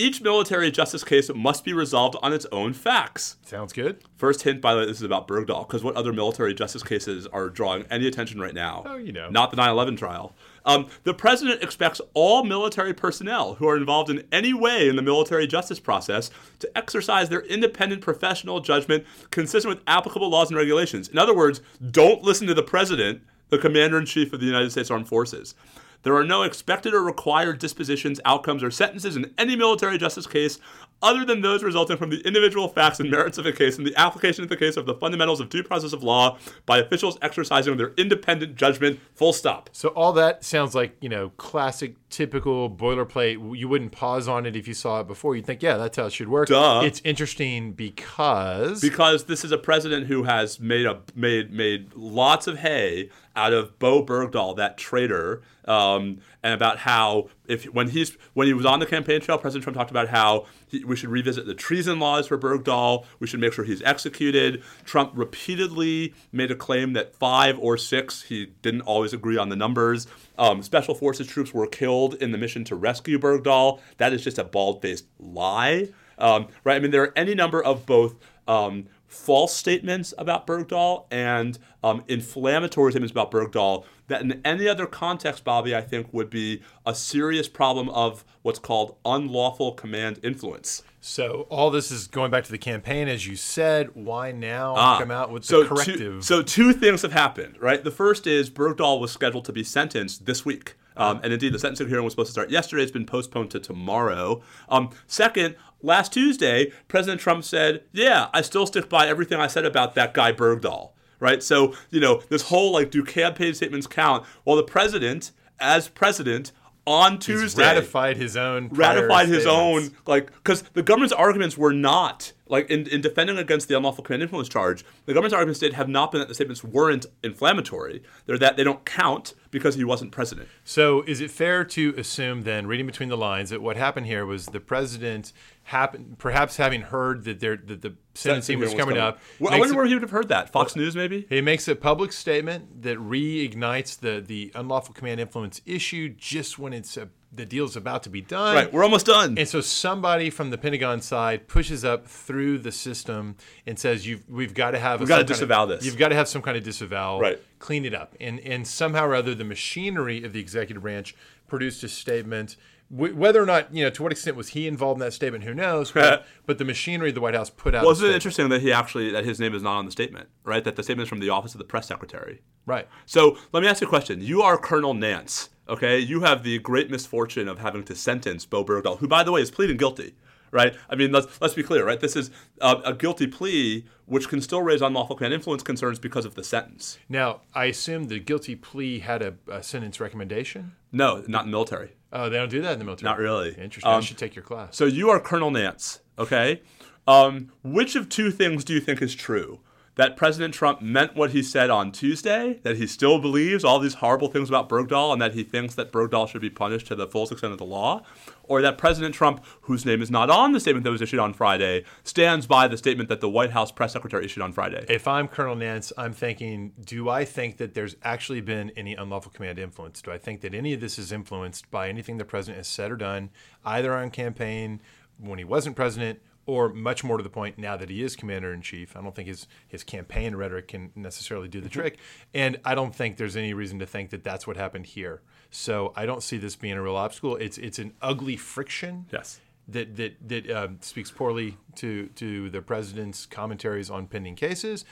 [0.00, 3.36] Each military justice case must be resolved on its own facts.
[3.44, 4.02] Sounds good.
[4.16, 7.26] First hint, by the way, this is about Bergdahl, because what other military justice cases
[7.26, 8.82] are drawing any attention right now?
[8.86, 9.28] Oh, you know.
[9.28, 10.34] Not the 9 11 trial.
[10.64, 15.02] Um, the president expects all military personnel who are involved in any way in the
[15.02, 21.08] military justice process to exercise their independent professional judgment consistent with applicable laws and regulations.
[21.08, 21.60] In other words,
[21.90, 25.54] don't listen to the president, the commander in chief of the United States Armed Forces.
[26.02, 30.58] There are no expected or required dispositions, outcomes, or sentences in any military justice case
[31.02, 33.96] other than those resulting from the individual facts and merits of a case and the
[33.96, 36.36] application of the case of the fundamentals of due process of law
[36.66, 39.00] by officials exercising their independent judgment.
[39.14, 39.70] Full stop.
[39.72, 43.58] So all that sounds like you know classic, typical boilerplate.
[43.58, 45.36] You wouldn't pause on it if you saw it before.
[45.36, 46.48] You'd think, yeah, that's how it should work.
[46.48, 46.82] Duh.
[46.84, 52.46] It's interesting because Because this is a president who has made a made made lots
[52.46, 58.16] of hay out of Bo Bergdahl, that traitor, um, and about how if when he's
[58.34, 61.10] when he was on the campaign trail, President Trump talked about how he, we should
[61.10, 63.04] revisit the treason laws for Bergdahl.
[63.20, 64.62] We should make sure he's executed.
[64.84, 69.56] Trump repeatedly made a claim that five or six, he didn't always agree on the
[69.56, 70.06] numbers.
[70.38, 73.80] Um, special forces troops were killed in the mission to rescue Bergdahl.
[73.98, 75.88] That is just a bald faced lie.
[76.18, 76.76] Um, right?
[76.76, 82.04] I mean, there are any number of both um, false statements about Bergdahl and um,
[82.08, 86.94] inflammatory statements about Bergdahl that, in any other context, Bobby, I think would be a
[86.94, 90.82] serious problem of what's called unlawful command influence.
[91.00, 93.88] so all this is going back to the campaign, as you said.
[93.94, 95.96] Why now Ah, come out with so the corrective?
[95.96, 97.82] Two, so two things have happened, right?
[97.82, 100.74] The first is Bergdahl was scheduled to be sentenced this week.
[100.96, 102.82] Um, and indeed, the sentencing hearing was supposed to start yesterday.
[102.82, 104.42] It's been postponed to tomorrow.
[104.68, 109.64] Um, second, last Tuesday, President Trump said, "Yeah, I still stick by everything I said
[109.64, 111.42] about that guy Bergdahl." Right.
[111.42, 114.24] So you know this whole like, do campaign statements count?
[114.44, 116.52] Well, the president, as president,
[116.86, 119.88] on He's Tuesday, ratified his own ratified his statements.
[119.94, 124.04] own like because the government's arguments were not like in, in defending against the unlawful
[124.04, 128.02] command influence charge the government's arguments did have not been that the statements weren't inflammatory.
[128.26, 130.48] They're that they don't count because he wasn't president.
[130.64, 134.24] So, is it fair to assume then, reading between the lines, that what happened here
[134.26, 135.32] was the president,
[135.64, 139.58] happen, perhaps having heard that there that the sentencing was hearing coming up, well, i
[139.58, 140.50] wonder it- where he would have heard that.
[140.50, 141.26] Fox news maybe?
[141.28, 146.72] He makes a public statement that reignites the the unlawful command influence issue just when
[146.72, 148.54] it's a, the deal's about to be done.
[148.56, 152.72] right we're almost done And so somebody from the Pentagon side pushes up through the
[152.72, 155.84] system and says, "You've we've got to have We've some gotta kind of- disavow this."
[155.84, 157.20] You've got to have some kind of disavow.
[157.20, 157.38] Right.
[157.60, 161.14] Clean it up." And and somehow or other, the machinery of the executive branch
[161.46, 162.56] produced a statement.
[162.88, 165.44] Wh- Whether or not you know to what extent was he involved in that statement,
[165.44, 165.92] who knows?
[165.92, 167.82] But, but the machinery the White House put out.
[167.84, 170.28] well isn't it interesting that he actually that his name is not on the statement
[170.42, 172.88] right that the statement is from the office of the press secretary Right.
[173.06, 174.20] So let me ask you a question.
[174.20, 175.98] You are Colonel Nance, okay?
[175.98, 179.40] You have the great misfortune of having to sentence Bo Bergdahl, who, by the way,
[179.40, 180.14] is pleading guilty,
[180.50, 180.74] right?
[180.90, 182.00] I mean, let's let's be clear, right?
[182.00, 182.30] This is
[182.60, 186.44] uh, a guilty plea, which can still raise unlawful command influence concerns because of the
[186.44, 186.98] sentence.
[187.08, 190.72] Now, I assume the guilty plea had a, a sentence recommendation.
[190.92, 191.92] No, not in military.
[192.12, 193.08] Oh, they don't do that in the military.
[193.08, 193.50] Not really.
[193.50, 193.90] Interesting.
[193.90, 194.76] I Um, should take your class.
[194.76, 196.60] So you are Colonel Nance, okay?
[197.06, 199.60] Um, which of two things do you think is true?
[200.00, 203.92] That President Trump meant what he said on Tuesday, that he still believes all these
[203.92, 207.06] horrible things about Bergdahl, and that he thinks that Bergdahl should be punished to the
[207.06, 208.02] fullest extent of the law?
[208.44, 211.34] Or that President Trump, whose name is not on the statement that was issued on
[211.34, 214.86] Friday, stands by the statement that the White House press secretary issued on Friday?
[214.88, 219.32] If I'm Colonel Nance, I'm thinking, do I think that there's actually been any unlawful
[219.32, 220.00] command influence?
[220.00, 222.90] Do I think that any of this is influenced by anything the president has said
[222.90, 223.28] or done,
[223.66, 224.80] either on campaign
[225.18, 228.52] when he wasn't president, or much more to the point now that he is commander
[228.52, 228.96] in chief?
[228.96, 231.80] I don't think his his campaign rhetoric can necessarily do the mm-hmm.
[231.80, 231.98] trick,
[232.34, 235.22] and I don't think there's any reason to think that that's what happened here.
[235.50, 237.36] So I don't see this being a real obstacle.
[237.36, 239.40] It's it's an ugly friction Yes.
[239.72, 244.84] That that that um, speaks poorly to to the president's commentaries on pending cases,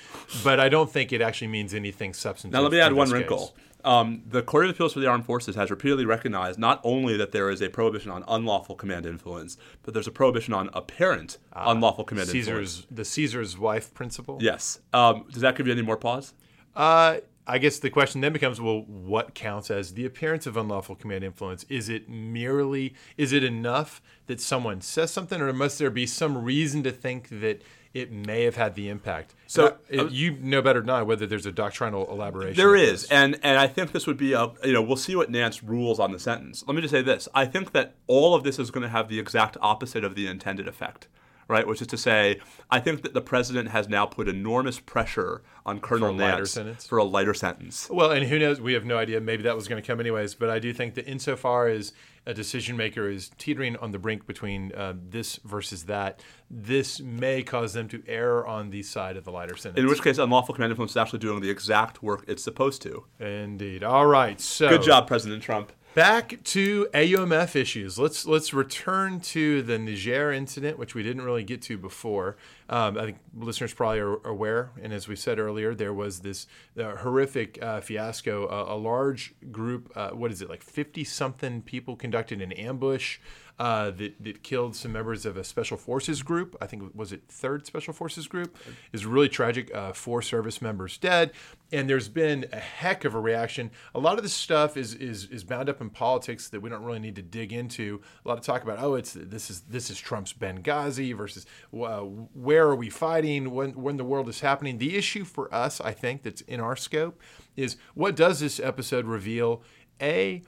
[0.44, 2.52] but I don't think it actually means anything substantive.
[2.52, 3.54] Now, let me add one wrinkle.
[3.84, 7.30] Um, the Court of Appeals for the Armed Forces has repeatedly recognized not only that
[7.30, 12.04] there is a prohibition on unlawful command influence, but there's a prohibition on apparent unlawful
[12.04, 12.86] command influence.
[12.90, 14.38] The Caesar's wife principle.
[14.40, 14.80] Yes.
[14.92, 16.34] Um, does that give you any more pause?
[16.74, 20.94] Uh, I guess the question then becomes, well, what counts as the appearance of unlawful
[20.94, 21.64] command influence?
[21.70, 26.44] Is it merely, is it enough that someone says something, or must there be some
[26.44, 27.62] reason to think that
[27.94, 29.34] it may have had the impact?
[29.46, 32.56] So, Now, uh, you know better than I whether there's a doctrinal elaboration.
[32.56, 35.30] There is, and and I think this would be a you know we'll see what
[35.30, 36.62] Nance rules on the sentence.
[36.66, 39.08] Let me just say this: I think that all of this is going to have
[39.08, 41.08] the exact opposite of the intended effect,
[41.48, 41.66] right?
[41.66, 42.38] Which is to say,
[42.70, 46.54] I think that the president has now put enormous pressure on Colonel Nance
[46.86, 47.88] for a lighter sentence.
[47.90, 48.60] Well, and who knows?
[48.60, 49.20] We have no idea.
[49.20, 50.34] Maybe that was going to come anyways.
[50.34, 51.92] But I do think that insofar as
[52.26, 57.42] a decision maker is teetering on the brink between uh, this versus that, this may
[57.42, 59.82] cause them to err on the side of the lighter sentence.
[59.82, 63.06] In which case, unlawful command influence is actually doing the exact work it's supposed to.
[63.18, 63.82] Indeed.
[63.82, 64.38] All right.
[64.40, 65.72] So Good job, President Trump.
[65.94, 67.98] Back to AUMF issues.
[67.98, 72.36] Let's let's return to the Niger incident, which we didn't really get to before.
[72.68, 76.46] Um, I think listeners probably are aware, and as we said earlier, there was this
[76.78, 78.46] uh, horrific uh, fiasco.
[78.46, 83.18] Uh, a large group, uh, what is it, like fifty something people conducted an ambush
[83.58, 86.56] uh, that that killed some members of a special forces group.
[86.60, 88.56] I think was it Third Special Forces Group.
[88.92, 89.74] Is really tragic.
[89.74, 91.32] Uh, four service members dead,
[91.72, 93.70] and there's been a heck of a reaction.
[93.94, 96.84] A lot of this stuff is is is bound up in politics that we don't
[96.84, 98.00] really need to dig into.
[98.24, 101.44] A lot of talk about oh, it's this is this is Trump's Benghazi versus
[101.74, 104.78] uh, where are we fighting when when the world is happening.
[104.78, 107.20] The issue for us, I think, that's in our scope
[107.56, 109.62] is what does this episode reveal?
[110.00, 110.42] A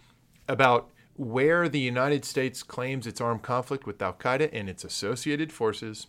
[0.49, 0.91] about
[1.21, 6.07] where the United States claims its armed conflict with Al Qaeda and its associated forces,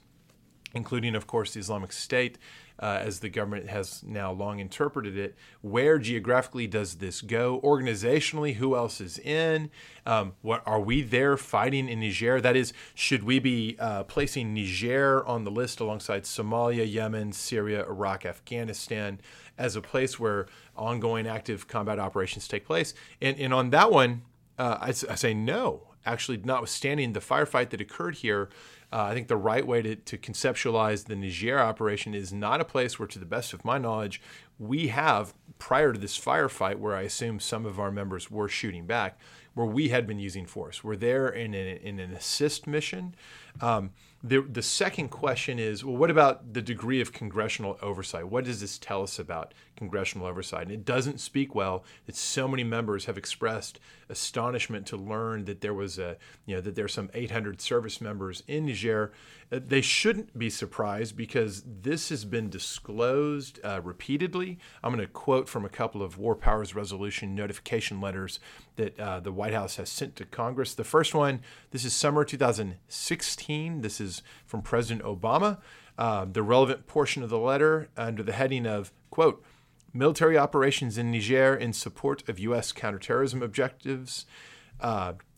[0.73, 2.37] including, of course, the Islamic State,
[2.79, 5.35] uh, as the government has now long interpreted it.
[5.59, 7.59] Where geographically does this go?
[7.61, 9.69] Organizationally, who else is in?
[10.05, 12.39] Um, what are we there fighting in Niger?
[12.39, 17.83] That is, should we be uh, placing Niger on the list alongside Somalia, Yemen, Syria,
[17.85, 19.19] Iraq, Afghanistan
[19.57, 20.47] as a place where
[20.77, 22.93] ongoing active combat operations take place?
[23.21, 24.21] And, and on that one,
[24.61, 25.87] uh, I, I say no.
[26.05, 28.49] Actually, notwithstanding the firefight that occurred here,
[28.93, 32.65] uh, I think the right way to, to conceptualize the Niger operation is not a
[32.65, 34.21] place where, to the best of my knowledge,
[34.59, 38.87] we have, prior to this firefight, where I assume some of our members were shooting
[38.87, 39.19] back,
[39.53, 40.83] where we had been using force.
[40.83, 43.13] We're there in, an in an assist mission.
[43.61, 43.91] Um,
[44.23, 48.27] the, the second question is well, what about the degree of congressional oversight?
[48.27, 50.63] What does this tell us about congressional oversight?
[50.63, 55.61] And it doesn't speak well that so many members have expressed astonishment to learn that
[55.61, 59.11] there was a, you know, that there's some 800 service members in Niger.
[59.51, 64.57] Uh, They shouldn't be surprised because this has been disclosed uh, repeatedly.
[64.83, 68.39] I'm going to quote from a couple of War Powers Resolution notification letters
[68.77, 70.73] that uh, the White House has sent to Congress.
[70.73, 73.81] The first one, this is summer 2016.
[73.81, 75.59] This is from President Obama.
[75.97, 79.43] Uh, the relevant portion of the letter under the heading of, quote,
[79.93, 82.71] military operations in Niger in support of U.S.
[82.71, 84.25] counterterrorism objectives.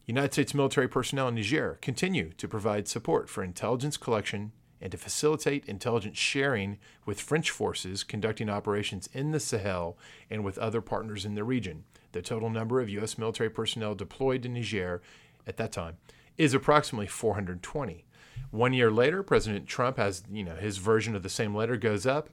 [0.06, 4.98] United States military personnel in Niger continue to provide support for intelligence collection and to
[4.98, 9.98] facilitate intelligence sharing with French forces conducting operations in the Sahel
[10.30, 11.86] and with other partners in the region.
[12.12, 13.18] The total number of U.S.
[13.18, 15.02] military personnel deployed to Niger
[15.48, 15.98] at that time
[16.38, 18.04] is approximately 420.
[18.52, 22.06] One year later, President Trump has, you know, his version of the same letter goes
[22.06, 22.30] up.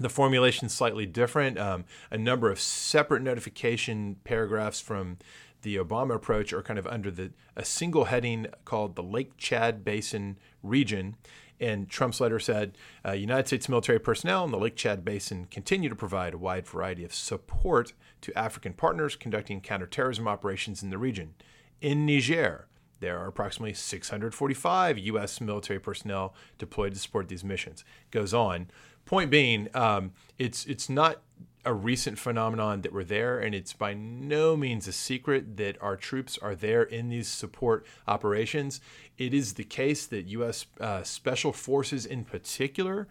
[0.00, 1.58] The formulation is slightly different.
[1.58, 5.18] Um, a number of separate notification paragraphs from
[5.62, 9.84] the Obama approach are kind of under the a single heading called the Lake Chad
[9.84, 11.16] Basin region.
[11.60, 15.88] And Trump's letter said, uh, United States military personnel in the Lake Chad Basin continue
[15.88, 17.92] to provide a wide variety of support
[18.22, 21.34] to African partners conducting counterterrorism operations in the region.
[21.80, 22.66] In Niger,
[22.98, 25.40] there are approximately 645 U.S.
[25.40, 27.84] military personnel deployed to support these missions.
[28.10, 28.68] Goes on.
[29.04, 31.22] Point being, um, it's it's not
[31.64, 35.96] a recent phenomenon that we're there, and it's by no means a secret that our
[35.96, 38.80] troops are there in these support operations.
[39.16, 40.66] It is the case that U.S.
[40.80, 43.06] Uh, Special Forces, in particular,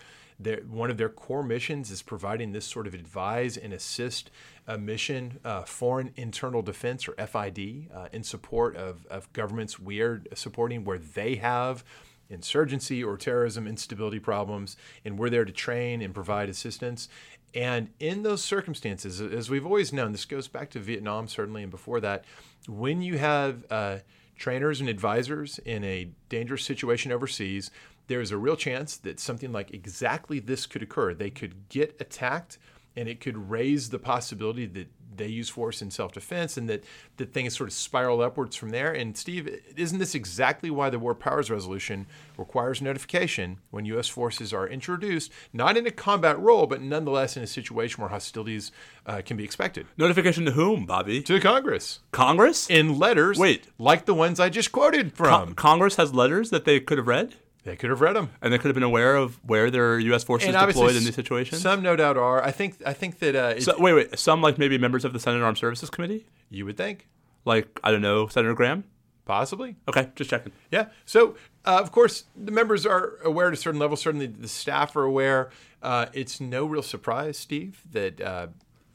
[0.67, 4.31] one of their core missions is providing this sort of advise and assist
[4.67, 10.01] a mission, uh, foreign internal defense or FID, uh, in support of, of governments we
[10.01, 11.83] are supporting where they have
[12.31, 17.09] insurgency or terrorism instability problems, and we're there to train and provide assistance.
[17.53, 21.71] And in those circumstances, as we've always known, this goes back to Vietnam certainly, and
[21.71, 22.23] before that,
[22.67, 23.97] when you have uh,
[24.37, 27.69] trainers and advisors in a dangerous situation overseas,
[28.07, 31.13] there is a real chance that something like exactly this could occur.
[31.13, 32.57] They could get attacked,
[32.95, 36.83] and it could raise the possibility that they use force in self-defense and that
[37.17, 38.91] the things sort of spiral upwards from there.
[38.91, 44.53] And steve isn't this exactly why the war powers resolution requires notification when u.s forces
[44.53, 48.71] are introduced not in a combat role but nonetheless in a situation where hostilities
[49.05, 49.85] uh, can be expected?
[49.97, 51.21] Notification to whom bobby?
[51.23, 51.99] To congress.
[52.11, 52.69] Congress?
[52.69, 53.67] In letters wait.
[53.77, 55.29] like the ones i just quoted from.
[55.29, 58.51] Con- congress has letters that they could have read they could have read them, and
[58.51, 60.23] they could have been aware of where their U.S.
[60.23, 61.61] forces deployed in these situations.
[61.61, 62.43] Some, no doubt, are.
[62.43, 62.75] I think.
[62.85, 63.35] I think that.
[63.35, 64.17] Uh, so, wait, wait.
[64.19, 66.25] Some, like maybe members of the Senate Armed Services Committee.
[66.49, 67.07] You would think.
[67.45, 68.83] Like I don't know, Senator Graham.
[69.25, 69.75] Possibly.
[69.87, 70.51] Okay, just checking.
[70.71, 70.87] Yeah.
[71.05, 73.95] So, uh, of course, the members are aware to a certain level.
[73.95, 75.51] Certainly, the staff are aware.
[75.81, 78.47] Uh, it's no real surprise, Steve, that uh,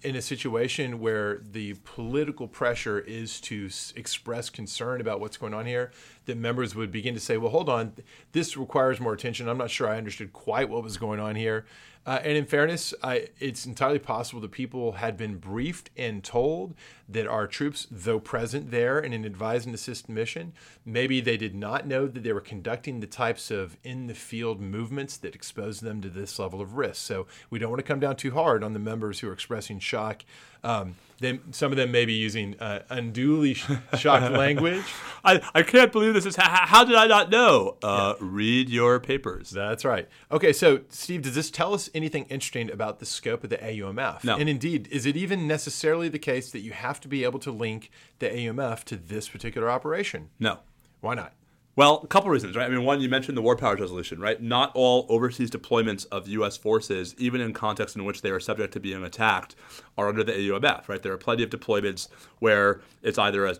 [0.02, 5.54] in a situation where the political pressure is to s- express concern about what's going
[5.54, 5.90] on here,
[6.26, 7.94] that members would begin to say, well, hold on,
[8.32, 9.48] this requires more attention.
[9.48, 11.64] I'm not sure I understood quite what was going on here.
[12.06, 16.76] Uh, and in fairness, I, it's entirely possible that people had been briefed and told
[17.08, 20.52] that our troops, though present there in an advise and assist mission,
[20.84, 24.60] maybe they did not know that they were conducting the types of in the field
[24.60, 27.04] movements that expose them to this level of risk.
[27.04, 29.80] So we don't want to come down too hard on the members who are expressing
[29.80, 30.24] shock.
[30.64, 34.84] Um, then some of them may be using uh, unduly sh- shocked language.
[35.24, 36.36] I, I can't believe this is.
[36.36, 37.76] How, how did I not know?
[37.82, 38.26] Uh, yeah.
[38.28, 39.50] Read your papers.
[39.50, 40.09] That's right.
[40.30, 44.24] Okay, so Steve, does this tell us anything interesting about the scope of the AUMF?
[44.24, 44.36] No.
[44.36, 47.50] And indeed, is it even necessarily the case that you have to be able to
[47.50, 50.28] link the AUMF to this particular operation?
[50.38, 50.59] No.
[51.00, 51.32] Why not?
[51.76, 52.64] Well, a couple reasons, right?
[52.64, 54.40] I mean, one, you mentioned the War Powers Resolution, right?
[54.40, 56.56] Not all overseas deployments of U.S.
[56.56, 59.56] forces, even in contexts in which they are subject to being attacked,
[59.98, 61.02] are under the AUMF, right?
[61.02, 62.08] There are plenty of deployments
[62.38, 63.56] where it's either a,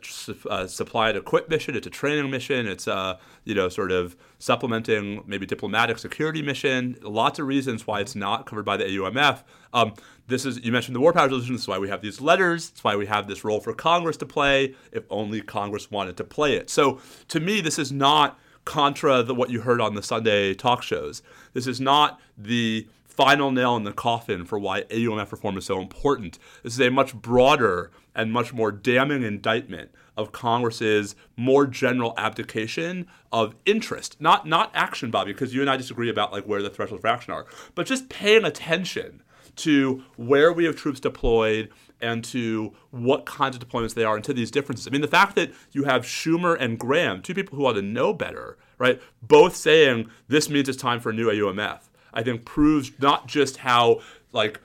[0.51, 4.17] a supply and equip mission, it's a training mission, it's a, you know, sort of
[4.39, 6.97] supplementing maybe diplomatic security mission.
[7.03, 9.43] Lots of reasons why it's not covered by the AUMF.
[9.77, 9.93] Um,
[10.27, 11.55] this is you mentioned the war powers resolution.
[11.55, 12.71] This is why we have these letters.
[12.71, 14.75] It's why we have this role for Congress to play.
[14.91, 16.71] If only Congress wanted to play it.
[16.71, 16.99] So
[17.29, 21.23] to me, this is not contra the, what you heard on the Sunday talk shows.
[21.53, 25.81] This is not the final nail in the coffin for why AUMF reform is so
[25.81, 26.39] important.
[26.63, 33.07] This is a much broader and much more damning indictment of Congress's more general abdication
[33.31, 36.71] of interest, not not action, Bobby, because you and I disagree about like where the
[36.71, 39.23] thresholds for action are, but just paying attention
[39.57, 41.71] to where we have troops deployed
[42.01, 44.87] and to what kinds of deployments they are and to these differences.
[44.87, 47.83] I mean, the fact that you have Schumer and Graham, two people who ought to
[47.83, 51.81] know better, right, both saying this means it's time for a new AUMF,
[52.13, 54.01] I think proves not just how
[54.33, 54.61] like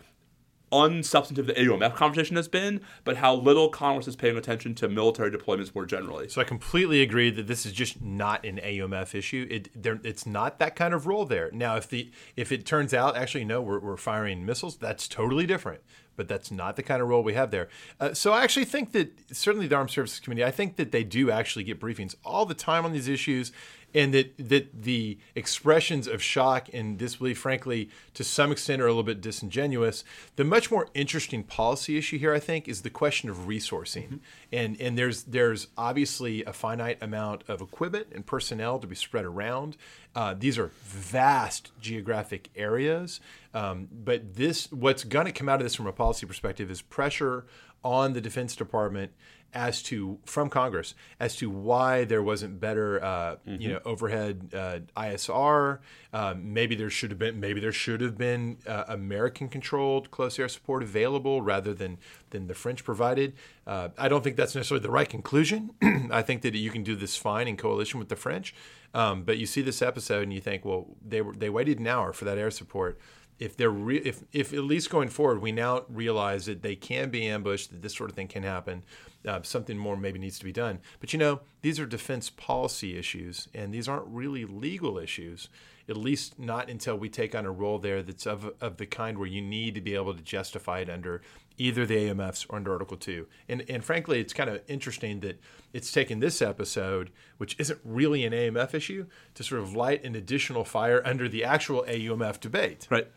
[0.72, 5.30] unsubstantive the AUMF conversation has been, but how little Congress is paying attention to military
[5.30, 6.30] deployments more generally.
[6.30, 9.47] So I completely agree that this is just not an AUMF issue.
[9.49, 11.51] It there, it's not that kind of role there.
[11.51, 15.45] Now, if the if it turns out actually no, we're, we're firing missiles, that's totally
[15.45, 15.82] different.
[16.17, 17.69] But that's not the kind of role we have there.
[17.99, 21.03] Uh, so I actually think that certainly the Armed Services Committee, I think that they
[21.05, 23.51] do actually get briefings all the time on these issues
[23.93, 28.89] and that that the expressions of shock and disbelief, frankly, to some extent, are a
[28.89, 30.03] little bit disingenuous.
[30.35, 34.17] The much more interesting policy issue here, I think, is the question of resourcing, mm-hmm.
[34.51, 39.25] and and there's there's obviously a finite amount of equipment and personnel to be spread
[39.25, 39.77] around.
[40.13, 43.19] Uh, these are vast geographic areas,
[43.53, 46.81] um, but this what's going to come out of this from a policy perspective is
[46.81, 47.45] pressure
[47.83, 49.11] on the Defense Department
[49.53, 53.61] as to from Congress as to why there wasn't better, uh, mm-hmm.
[53.61, 55.79] you know, overhead uh, ISR.
[56.13, 57.39] Um, maybe there should have been.
[57.39, 61.97] Maybe there should have been uh, American-controlled close air support available rather than
[62.29, 63.33] than the French provided.
[63.67, 65.71] Uh, I don't think that's necessarily the right conclusion.
[66.11, 68.53] I think that you can do this fine in coalition with the French.
[68.93, 71.87] Um, but you see this episode and you think, well, they were they waited an
[71.87, 72.99] hour for that air support
[73.41, 77.09] if they're re- if if at least going forward, we now realize that they can
[77.09, 78.83] be ambushed, that this sort of thing can happen.
[79.28, 80.80] Uh, something more maybe needs to be done.
[80.99, 85.47] But you know, these are defense policy issues, and these aren't really legal issues.
[85.88, 89.17] At least not until we take on a role there that's of of the kind
[89.17, 91.22] where you need to be able to justify it under
[91.57, 93.28] either the AUMFs or under Article Two.
[93.47, 95.39] And and frankly, it's kind of interesting that
[95.74, 99.05] it's taken this episode, which isn't really an AUMF issue,
[99.36, 102.88] to sort of light an additional fire under the actual AUMF debate.
[102.89, 103.07] Right.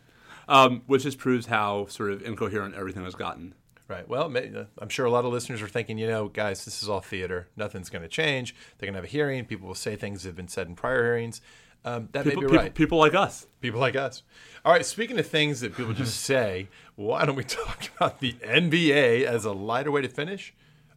[0.47, 3.55] Um, which just proves how sort of incoherent everything has gotten.
[3.87, 4.07] Right.
[4.07, 4.35] Well,
[4.79, 7.49] I'm sure a lot of listeners are thinking, you know, guys, this is all theater.
[7.55, 8.55] Nothing's going to change.
[8.77, 9.45] They're going to have a hearing.
[9.45, 11.39] People will say things that have been said in prior hearings.
[11.83, 12.73] Um, that people, may be people, right.
[12.73, 13.45] People like us.
[13.61, 14.23] People like us.
[14.63, 14.83] All right.
[14.83, 19.45] Speaking of things that people just say, why don't we talk about the NBA as
[19.45, 20.53] a lighter way to finish?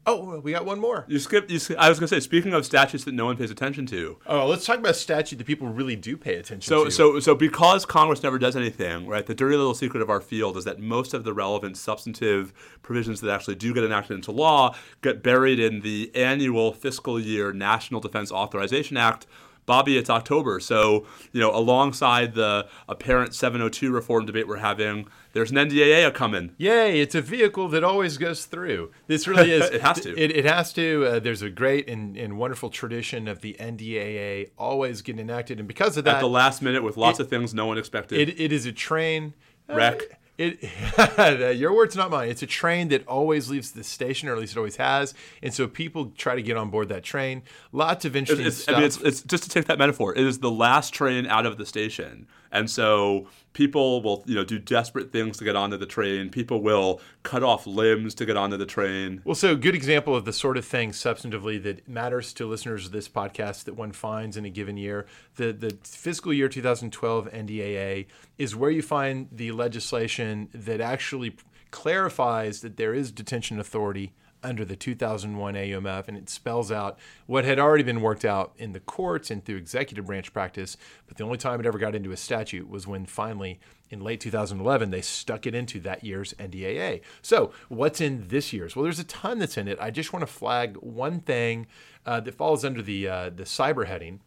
[0.06, 1.04] Oh, we got one more.
[1.06, 1.50] You skipped.
[1.50, 4.16] You, I was going to say, speaking of statutes that no one pays attention to.
[4.26, 6.90] Oh, let's talk about a statute that people really do pay attention so, to.
[6.90, 9.26] So, so because Congress never does anything, right?
[9.26, 13.20] The dirty little secret of our field is that most of the relevant substantive provisions
[13.20, 18.00] that actually do get enacted into law get buried in the annual fiscal year National
[18.00, 19.26] Defense Authorization Act
[19.68, 20.58] Bobby, it's October.
[20.58, 26.54] So, you know, alongside the apparent 702 reform debate we're having, there's an NDAA coming.
[26.56, 28.90] Yay, it's a vehicle that always goes through.
[29.06, 29.68] This really is.
[29.70, 30.18] it has to.
[30.18, 31.04] It, it has to.
[31.06, 35.58] Uh, there's a great and, and wonderful tradition of the NDAA always getting enacted.
[35.58, 36.16] And because of that.
[36.16, 38.18] At the last minute with lots it, of things no one expected.
[38.18, 39.34] It, it is a train.
[39.68, 40.00] Wreck.
[40.00, 42.28] Uh, it your words not mine.
[42.28, 45.14] It's a train that always leaves the station or at least it always has.
[45.42, 47.42] And so people try to get on board that train.
[47.72, 50.14] Lots of interesting it's, stuff I mean, it's, it's just to take that metaphor.
[50.14, 54.44] It is the last train out of the station and so people will you know
[54.44, 56.30] do desperate things to get onto the train.
[56.30, 59.20] People will cut off limbs to get onto the train.
[59.24, 62.86] Well so a good example of the sort of thing substantively that matters to listeners
[62.86, 65.06] of this podcast that one finds in a given year.
[65.36, 68.06] The the fiscal year 2012 ndaa
[68.38, 71.36] is where you find the legislation that actually
[71.70, 77.44] clarifies that there is detention authority under the 2001 AUMF, and it spells out what
[77.44, 80.76] had already been worked out in the courts and through executive branch practice.
[81.06, 83.60] But the only time it ever got into a statute was when finally,
[83.90, 87.00] in late 2011, they stuck it into that year's NDAA.
[87.22, 88.76] So, what's in this year's?
[88.76, 89.78] Well, there's a ton that's in it.
[89.80, 91.66] I just want to flag one thing
[92.04, 94.20] uh, that falls under the uh, the cyber heading.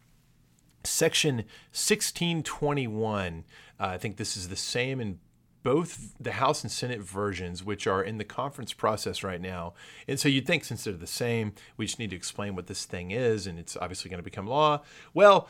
[0.84, 1.36] Section
[1.70, 3.44] 1621.
[3.78, 5.20] Uh, I think this is the same in
[5.62, 9.74] both the House and Senate versions, which are in the conference process right now.
[10.08, 12.84] And so you'd think since they're the same, we just need to explain what this
[12.84, 14.82] thing is, and it's obviously going to become law.
[15.14, 15.48] Well,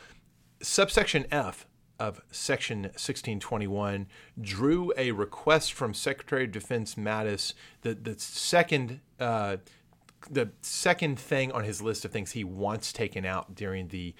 [0.60, 1.66] subsection F
[1.98, 4.06] of Section 1621
[4.40, 9.00] drew a request from Secretary of Defense Mattis, the, the second.
[9.18, 9.58] Uh,
[10.30, 14.14] the second thing on his list of things he wants taken out during the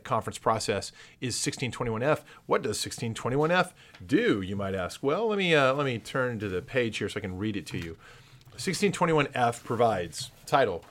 [0.00, 2.20] conference process is 1621F.
[2.46, 3.72] What does 1621F
[4.04, 4.40] do?
[4.40, 5.02] You might ask.
[5.02, 7.56] Well, let me uh, let me turn to the page here so I can read
[7.56, 7.96] it to you.
[8.56, 10.84] 1621F provides title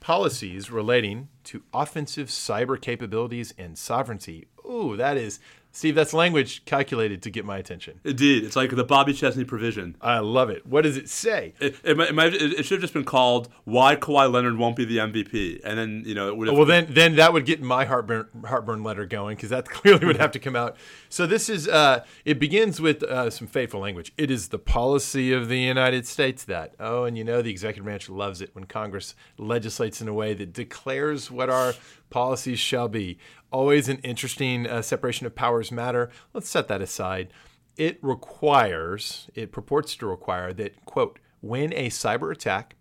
[0.00, 4.46] policies relating to offensive cyber capabilities and sovereignty.
[4.68, 5.38] Ooh, that is
[5.74, 7.98] Steve, that's language calculated to get my attention.
[8.04, 9.96] Indeed, it's like the Bobby Chesney provision.
[10.02, 10.66] I love it.
[10.66, 11.54] What does it say?
[11.60, 14.98] It, it, it, it should have just been called "Why Kawhi Leonard Won't Be the
[14.98, 16.48] MVP," and then you know it would.
[16.48, 20.04] Have well, then then that would get my heartburn heartburn letter going because that clearly
[20.04, 20.76] would have to come out.
[21.08, 24.12] So this is uh, it begins with uh, some fateful language.
[24.18, 27.84] It is the policy of the United States that oh, and you know the executive
[27.84, 31.72] branch loves it when Congress legislates in a way that declares what our
[32.12, 33.18] policies shall be.
[33.50, 36.10] Always an interesting uh, separation of powers matter.
[36.32, 37.32] Let's set that aside.
[37.76, 42.76] It requires, it purports to require that, quote, when a cyber attack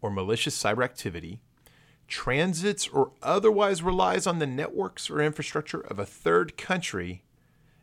[0.00, 1.40] or malicious cyber activity
[2.08, 7.24] transits or otherwise relies on the networks or infrastructure of a third country,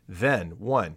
[0.08, 0.96] then, one,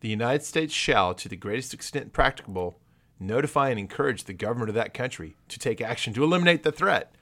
[0.00, 2.78] the United States shall, to the greatest extent practicable,
[3.18, 7.14] notify and encourage the government of that country to take action to eliminate the threat.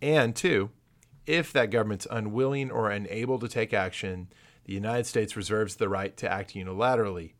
[0.00, 0.70] And two,
[1.28, 4.28] if that government's unwilling or unable to take action,
[4.64, 7.32] the United States reserves the right to act unilaterally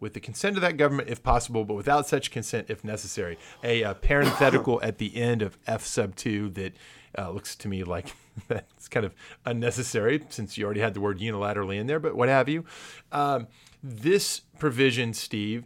[0.00, 3.38] with the consent of that government if possible, but without such consent if necessary.
[3.62, 6.76] A, a parenthetical at the end of F sub 2 that
[7.16, 8.14] uh, looks to me like
[8.48, 9.14] that's kind of
[9.44, 12.64] unnecessary since you already had the word unilaterally in there, but what have you.
[13.12, 13.48] Um,
[13.82, 15.64] this provision, Steve,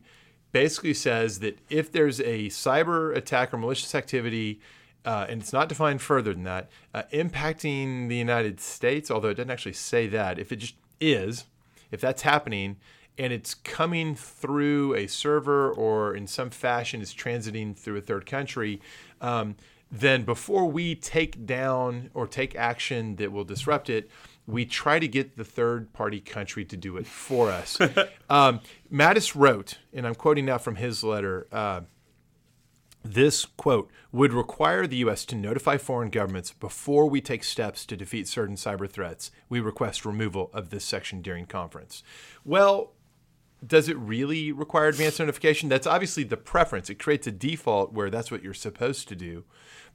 [0.52, 4.60] basically says that if there's a cyber attack or malicious activity,
[5.04, 9.34] uh, and it's not defined further than that, uh, impacting the United States, although it
[9.34, 10.38] doesn't actually say that.
[10.38, 11.46] If it just is,
[11.90, 12.76] if that's happening
[13.18, 18.26] and it's coming through a server or in some fashion is transiting through a third
[18.26, 18.80] country,
[19.20, 19.56] um,
[19.90, 24.08] then before we take down or take action that will disrupt it,
[24.46, 27.78] we try to get the third party country to do it for us.
[28.30, 28.60] um,
[28.92, 31.46] Mattis wrote, and I'm quoting now from his letter.
[31.52, 31.82] Uh,
[33.02, 35.24] this, quote, would require the U.S.
[35.26, 39.30] to notify foreign governments before we take steps to defeat certain cyber threats.
[39.48, 42.02] We request removal of this section during conference.
[42.44, 42.92] Well,
[43.66, 45.68] does it really require advance notification?
[45.68, 46.90] That's obviously the preference.
[46.90, 49.44] It creates a default where that's what you're supposed to do.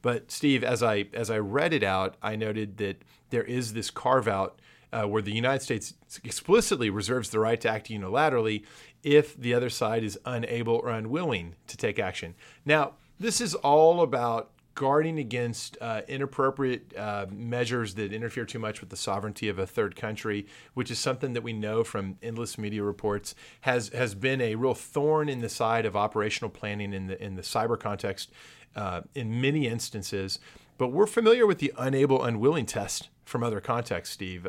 [0.01, 3.01] But Steve, as I as I read it out, I noted that
[3.31, 4.59] there is this carve out
[4.95, 5.93] uh, where the United States
[6.23, 8.63] explicitly reserves the right to act unilaterally
[9.03, 12.33] if the other side is unable or unwilling to take action.
[12.65, 18.81] Now, this is all about guarding against uh, inappropriate uh, measures that interfere too much
[18.81, 22.57] with the sovereignty of a third country, which is something that we know from endless
[22.57, 27.07] media reports has has been a real thorn in the side of operational planning in
[27.07, 28.31] the in the cyber context
[28.75, 30.39] uh, in many instances.
[30.77, 34.45] But we're familiar with the unable unwilling test from other contexts, Steve.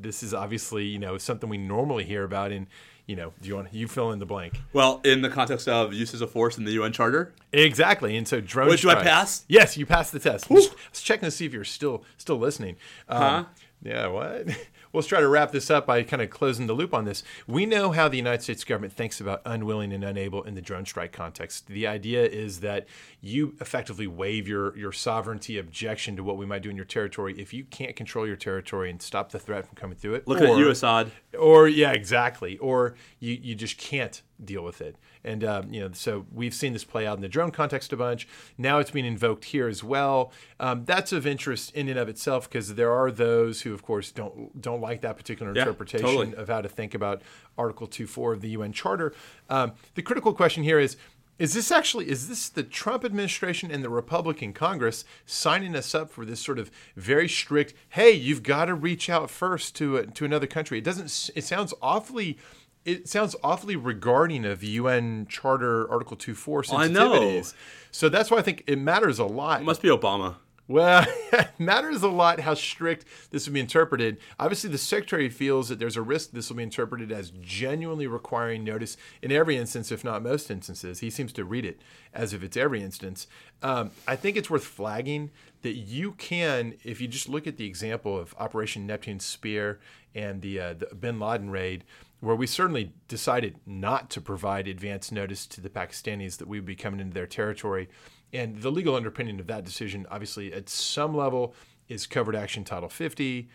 [0.00, 2.66] This is obviously you know something we normally hear about in
[3.06, 4.60] you know do you want you fill in the blank.
[4.72, 8.40] Well, in the context of uses of force in the UN Charter, exactly and so
[8.40, 9.44] drone Wait, do I pass?
[9.48, 10.48] yes you passed the test.
[10.48, 12.76] Just, just checking to see if you're still still listening.
[13.08, 13.44] Um, Huh?
[13.82, 14.46] yeah what
[14.92, 17.22] let's try to wrap this up by kind of closing the loop on this.
[17.46, 20.86] We know how the united states government thinks about unwilling and unable in the drone
[20.86, 21.66] strike context.
[21.66, 22.86] The idea is that
[23.20, 27.34] you effectively waive your your sovereignty objection to what we might do in your territory
[27.38, 30.26] if you can't control your territory and stop the threat from coming through it.
[30.26, 31.12] Looking at you, Assad.
[31.38, 32.58] or yeah exactly.
[32.58, 36.72] Or you, you just can't deal with it and um, you know so we've seen
[36.72, 39.84] this play out in the drone context a bunch now it's being invoked here as
[39.84, 43.82] well um, that's of interest in and of itself because there are those who of
[43.82, 46.34] course don't don't like that particular Yeah, interpretation totally.
[46.34, 47.22] of how to think about
[47.58, 49.14] article 2.4 of the un charter
[49.48, 50.96] um, the critical question here is
[51.38, 56.10] is this actually is this the Trump administration and the Republican Congress signing us up
[56.10, 57.72] for this sort of very strict?
[57.88, 60.76] Hey, you've got to reach out first to a, to another country.
[60.76, 61.30] It doesn't.
[61.34, 62.36] It sounds awfully.
[62.84, 67.42] It sounds awfully regarding of UN Charter Article 2.4 I know.
[67.90, 69.60] So that's why I think it matters a lot.
[69.60, 70.36] It must be Obama.
[70.70, 74.18] Well, it matters a lot how strict this will be interpreted.
[74.38, 78.62] Obviously, the secretary feels that there's a risk this will be interpreted as genuinely requiring
[78.62, 81.00] notice in every instance, if not most instances.
[81.00, 81.80] He seems to read it
[82.14, 83.26] as if it's every instance.
[83.64, 87.66] Um, I think it's worth flagging that you can, if you just look at the
[87.66, 89.80] example of Operation Neptune Spear
[90.14, 91.82] and the, uh, the Bin Laden raid,
[92.20, 96.66] where we certainly decided not to provide advance notice to the Pakistanis that we would
[96.66, 97.88] be coming into their territory.
[98.32, 101.54] And the legal underpinning of that decision, obviously, at some level,
[101.88, 103.48] is covert action Title 50,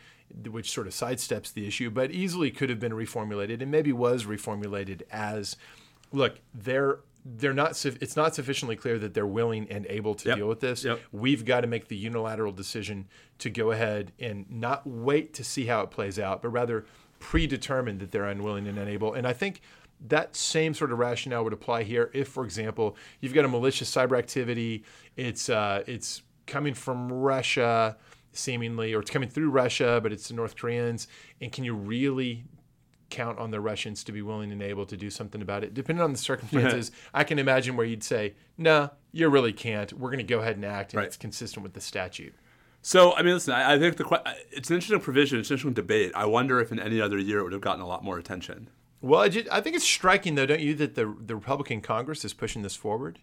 [0.50, 4.26] which sort of sidesteps the issue, but easily could have been reformulated and maybe was
[4.26, 5.56] reformulated as
[6.12, 10.38] look, they're they're not it's not sufficiently clear that they're willing and able to Yep.
[10.38, 10.84] deal with this.
[10.84, 11.00] Yep.
[11.12, 13.08] We've got to make the unilateral decision
[13.40, 16.86] to go ahead and not wait to see how it plays out, but rather
[17.20, 19.14] predetermine that they're unwilling and unable.
[19.14, 19.62] And I think
[20.08, 23.90] that same sort of rationale would apply here if, for example, you've got a malicious
[23.94, 24.84] cyber activity,
[25.16, 27.98] it's uh, it's coming from Russia
[28.34, 31.08] seemingly, or it's coming through Russia, but it's the North Koreans,
[31.42, 32.44] and can you really
[33.10, 35.74] count on the Russians to be willing and able to do something about it.
[35.74, 39.94] Depending on the circumstances, I can imagine where you'd say, "No, you really can't.
[39.94, 41.08] We're going to go ahead and act, and Right.
[41.08, 42.34] it's consistent with the statute."
[42.88, 45.74] So, I mean, listen, I, I think the it's an interesting provision, it's an interesting
[45.74, 46.12] debate.
[46.14, 48.70] I wonder if in any other year it would have gotten a lot more attention.
[49.02, 52.24] Well, I, ju- I think it's striking, though, don't you, that the the Republican Congress
[52.24, 53.18] is pushing this forward?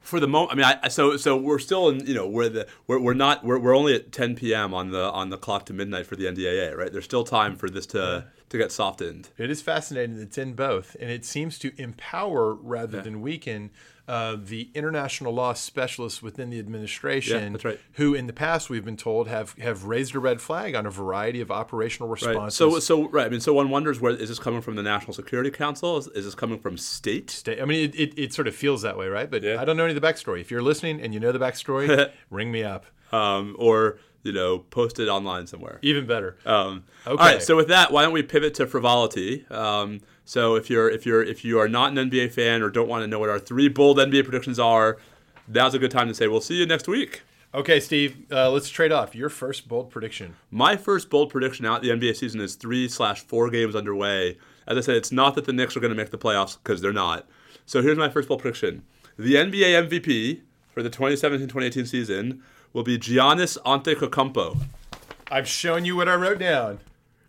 [0.00, 2.68] For the moment, I mean, I, so so we're still in, you know, we're the
[2.86, 4.72] we're, we're not we're, we're only at 10 p.m.
[4.72, 6.90] on the on the clock to midnight for the NDAA, right?
[6.90, 9.28] There's still time for this to to get softened.
[9.36, 13.72] It is fascinating it's in both, and it seems to empower rather than weaken
[14.08, 17.80] uh, the international law specialists within the administration, Yeah, that's right.
[17.94, 20.90] who in the past we've been told have have raised a red flag on a
[20.90, 22.22] variety of operational Right.
[22.24, 22.56] responses.
[22.56, 23.26] So so right.
[23.26, 24.76] I mean, so one wonders where is this coming from?
[24.76, 25.96] The National Security Council?
[25.96, 27.30] Is, is this coming from state?
[27.30, 29.30] Sta- I mean, it, it, it sort of feels that way, right?
[29.30, 29.60] But Yeah.
[29.60, 30.40] I don't know any of the backstory.
[30.40, 32.86] If you're listening and you know the backstory, ring me up.
[33.12, 35.78] Um, or you know, post it online somewhere.
[35.82, 36.36] Even better.
[36.44, 37.22] Um, Okay.
[37.34, 37.42] right.
[37.42, 39.46] So with that, why don't we pivot to frivolity?
[39.50, 42.88] Um, so if you're if you're if you are not an NBA fan or don't
[42.88, 44.98] want to know what our three bold NBA predictions are,
[45.46, 47.22] now's a good time to say we'll see you next week.
[47.54, 49.14] Okay, Steve, uh, let's trade off.
[49.14, 50.34] Your first bold prediction.
[50.50, 54.36] My first bold prediction out the NBA season is three slash four games underway.
[54.66, 56.82] As I said, it's not that the Knicks are going to make the playoffs because
[56.82, 57.28] they're not.
[57.64, 58.82] So here's my first bold prediction:
[59.16, 60.40] the NBA MVP
[60.74, 64.60] for the 2017-2018 season will be Giannis Antetokounmpo.
[65.30, 66.80] I've shown you what I wrote down.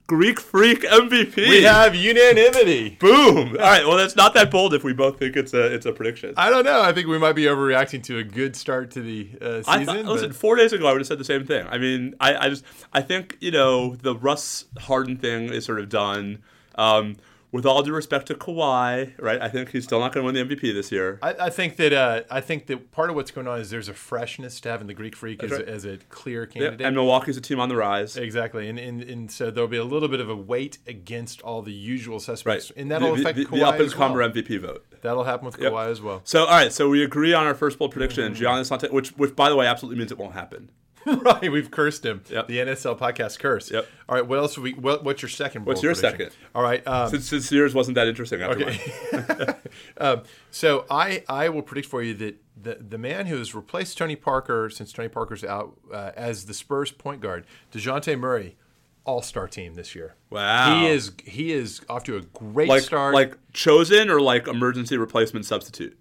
[0.08, 1.36] Greek Freak MVP.
[1.36, 2.92] We have unanimity.
[3.00, 3.50] Boom!
[3.50, 3.86] All right.
[3.86, 6.34] Well, that's not that bold if we both think it's a it's a prediction.
[6.38, 6.82] I don't know.
[6.82, 9.86] I think we might be overreacting to a good start to the uh, I season.
[10.06, 11.68] thought, listen, four days ago I would have said the same thing.
[11.70, 15.80] I mean, I, I just I think you know the Russ Harden thing is sort
[15.80, 16.40] of done.
[16.76, 17.18] Um,
[17.52, 19.42] with all due respect to Kawhi, right?
[19.42, 21.18] I think he's still not going to win the MVP this year.
[21.22, 23.88] I, I think that uh, I think that part of what's going on is there's
[23.88, 25.62] a freshness to having the Greek Freak as, right.
[25.62, 26.86] a, as a clear Yeah, candidate.
[26.88, 28.18] and Milwaukee's a team on the rise.
[28.18, 31.62] Exactly, and, and and so there'll be a little bit of a weight against all
[31.62, 32.82] the usual suspects, Right.
[32.82, 34.10] and that'll the, affect the, Kawhi the up and as well.
[34.10, 34.86] comer MVP vote.
[35.02, 35.72] That'll happen with Yep.
[35.72, 36.22] Kawhi as well.
[36.26, 36.72] So, all right.
[36.74, 38.44] So we agree on our first bold prediction, Mm-hmm.
[38.44, 40.70] Giannis Ante, which, which, by the way, absolutely means it won't happen.
[41.24, 42.22] right, we've cursed him.
[42.30, 42.48] Yep.
[42.48, 43.72] The NSL podcast curse.
[43.72, 43.88] Yep.
[44.10, 44.58] All right, what else?
[44.58, 45.66] We, what, what's your second?
[45.66, 46.32] What's your prediction?
[46.32, 46.36] second?
[46.56, 46.86] All right.
[46.88, 48.70] Um, Since, since yours wasn't that interesting after.
[48.70, 49.54] Okay.
[50.00, 53.98] um, so I I will predict for you that the the man who has replaced
[53.98, 58.56] Tony Parker since Tony Parker's out uh, as the Spurs point guard, Dejounte Murray,
[59.06, 60.16] All Star team this year.
[60.30, 60.80] Wow.
[60.80, 63.14] He is he is off to a great Like, start.
[63.14, 65.98] like chosen or like emergency replacement substitute.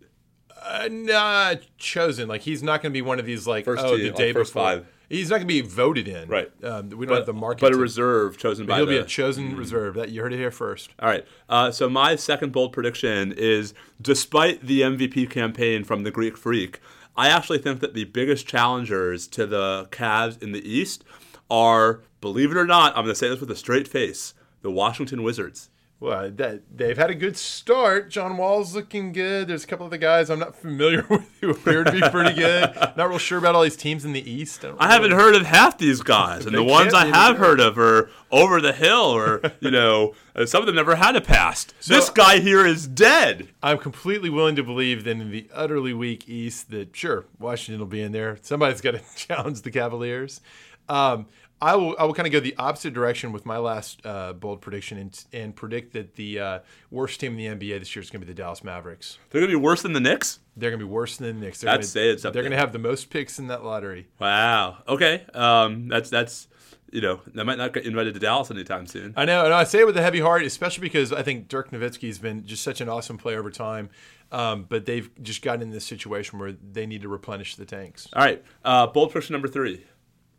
[0.62, 2.26] uh, nah, chosen.
[2.28, 4.32] Like he's not going to be one of these like First oh team, the day
[4.32, 4.62] first before.
[4.62, 4.86] five.
[5.08, 6.28] He's not going to be voted in.
[6.28, 6.50] Right.
[6.64, 7.60] Um, we don't have the market.
[7.60, 9.94] but a reserve chosen by He'll the, be a chosen reserve.
[9.94, 10.90] That you heard it here first.
[10.98, 11.24] All right.
[11.48, 16.80] Uh, so my second bold prediction is, despite the MVP campaign from the Greek Freak,
[17.16, 21.04] I actually think that the biggest challengers to the Cavs in the East
[21.50, 24.70] are, believe it or not, I'm going to say this with a straight face, the
[24.70, 25.70] Washington Wizards.
[25.98, 28.10] Well, that, they've had a good start.
[28.10, 29.48] John Wall's looking good.
[29.48, 32.34] There's a couple of the guys I'm not familiar with who appear to be pretty
[32.34, 32.74] good.
[32.96, 34.60] Not real sure about all these teams in the East.
[34.60, 37.78] don't I haven't heard of half these guys, and the ones I have heard of
[37.78, 41.72] are over the hill, or you know, uh, some of them never had a past.
[41.86, 43.48] this guy here is dead.
[43.62, 47.86] I'm completely willing to believe that in the utterly weak East, that sure Washington will
[47.86, 48.38] be in there.
[48.42, 50.42] Somebody's got to challenge the Cavaliers.
[50.88, 51.26] Um,
[51.60, 51.96] I will.
[51.98, 55.24] I will kind of go the opposite direction with my last uh, bold prediction and,
[55.32, 56.58] and predict that the uh,
[56.90, 59.18] worst team in the NBA this year is going to be the Dallas Mavericks.
[59.30, 60.40] They're gonna be worse than the Knicks.
[60.56, 61.60] They're going to be worse than the Knicks.
[61.60, 63.64] They're I'd gonna, say it's up They're going to have the most picks in that
[63.64, 64.06] lottery.
[64.18, 64.78] Wow.
[64.88, 65.24] Okay.
[65.32, 66.48] Um, that's that's
[66.92, 69.14] you know that might not get invited to Dallas anytime soon.
[69.16, 71.70] I know, and I say it with a heavy heart, especially because I think Dirk
[71.70, 73.90] Nowitzki's been just such an awesome player over time.
[74.32, 78.08] Um, but they've just gotten in this situation where they need to replenish the tanks.
[78.12, 78.44] All right.
[78.64, 79.84] Uh, bold prediction number three.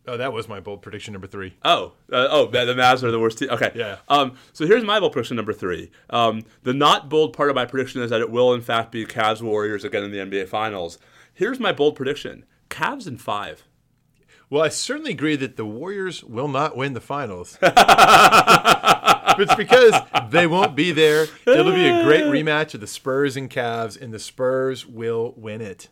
[0.08, 1.56] Oh, that was my bold prediction number three.
[1.66, 3.50] Oh, uh, oh, the the Mavs are the worst team.
[3.50, 3.72] Okay.
[3.76, 3.98] Yeah.
[4.08, 5.92] Um, so here's my bold prediction number three.
[6.10, 9.06] Um, the not bold part of my prediction is that it will in fact be
[9.06, 10.98] Cavs Warriors again in the NBA Finals.
[11.34, 13.66] Here's my bold prediction: Cavs in five.
[14.50, 17.58] Well, I certainly agree that the Warriors will not win the finals.
[17.62, 19.94] it's because
[20.30, 21.28] they won't be there.
[21.46, 25.60] It'll be a great rematch of the Spurs and Cavs, and the Spurs will win
[25.60, 25.90] it.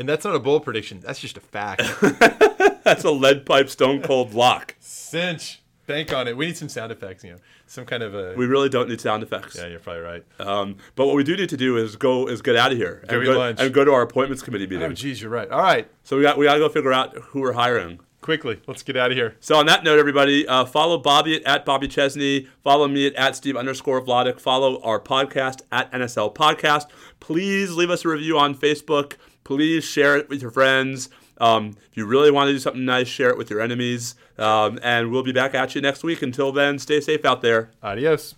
[0.00, 0.98] And that's not a bold prediction.
[1.00, 1.82] That's just a fact.
[2.84, 4.74] That's a lead pipe stone cold lock.
[4.80, 5.60] Cinch.
[5.86, 6.36] Bank on it.
[6.36, 8.34] We need some sound effects, you know, some kind of a.
[8.36, 9.56] We really don't need sound effects.
[9.56, 10.24] yeah, you're probably right.
[10.38, 13.02] Um, but what we do need to do is go is get out of here
[13.08, 13.60] Go and, go, lunch.
[13.60, 14.84] and go to our appointments committee meeting.
[14.84, 15.50] Oh, geez, you're right.
[15.50, 17.98] All right, so we got we got to go figure out who we're hiring.
[18.20, 19.36] quickly, let's get out of here.
[19.40, 22.46] So on that note, everybody, uh, follow Bobby at, at Bobby Chesney.
[22.62, 24.38] Follow me at, at Steve underscore Vladeck.
[24.40, 26.84] Follow our podcast at NSL Podcast.
[27.18, 29.14] Please leave us a review on Facebook.
[29.50, 31.08] Please share it with your friends.
[31.38, 34.14] Um, if you really want to do something nice, share it with your enemies.
[34.38, 36.22] Um, and we'll be back at you next week.
[36.22, 37.72] Until then, stay safe out there.
[37.82, 38.36] Adios.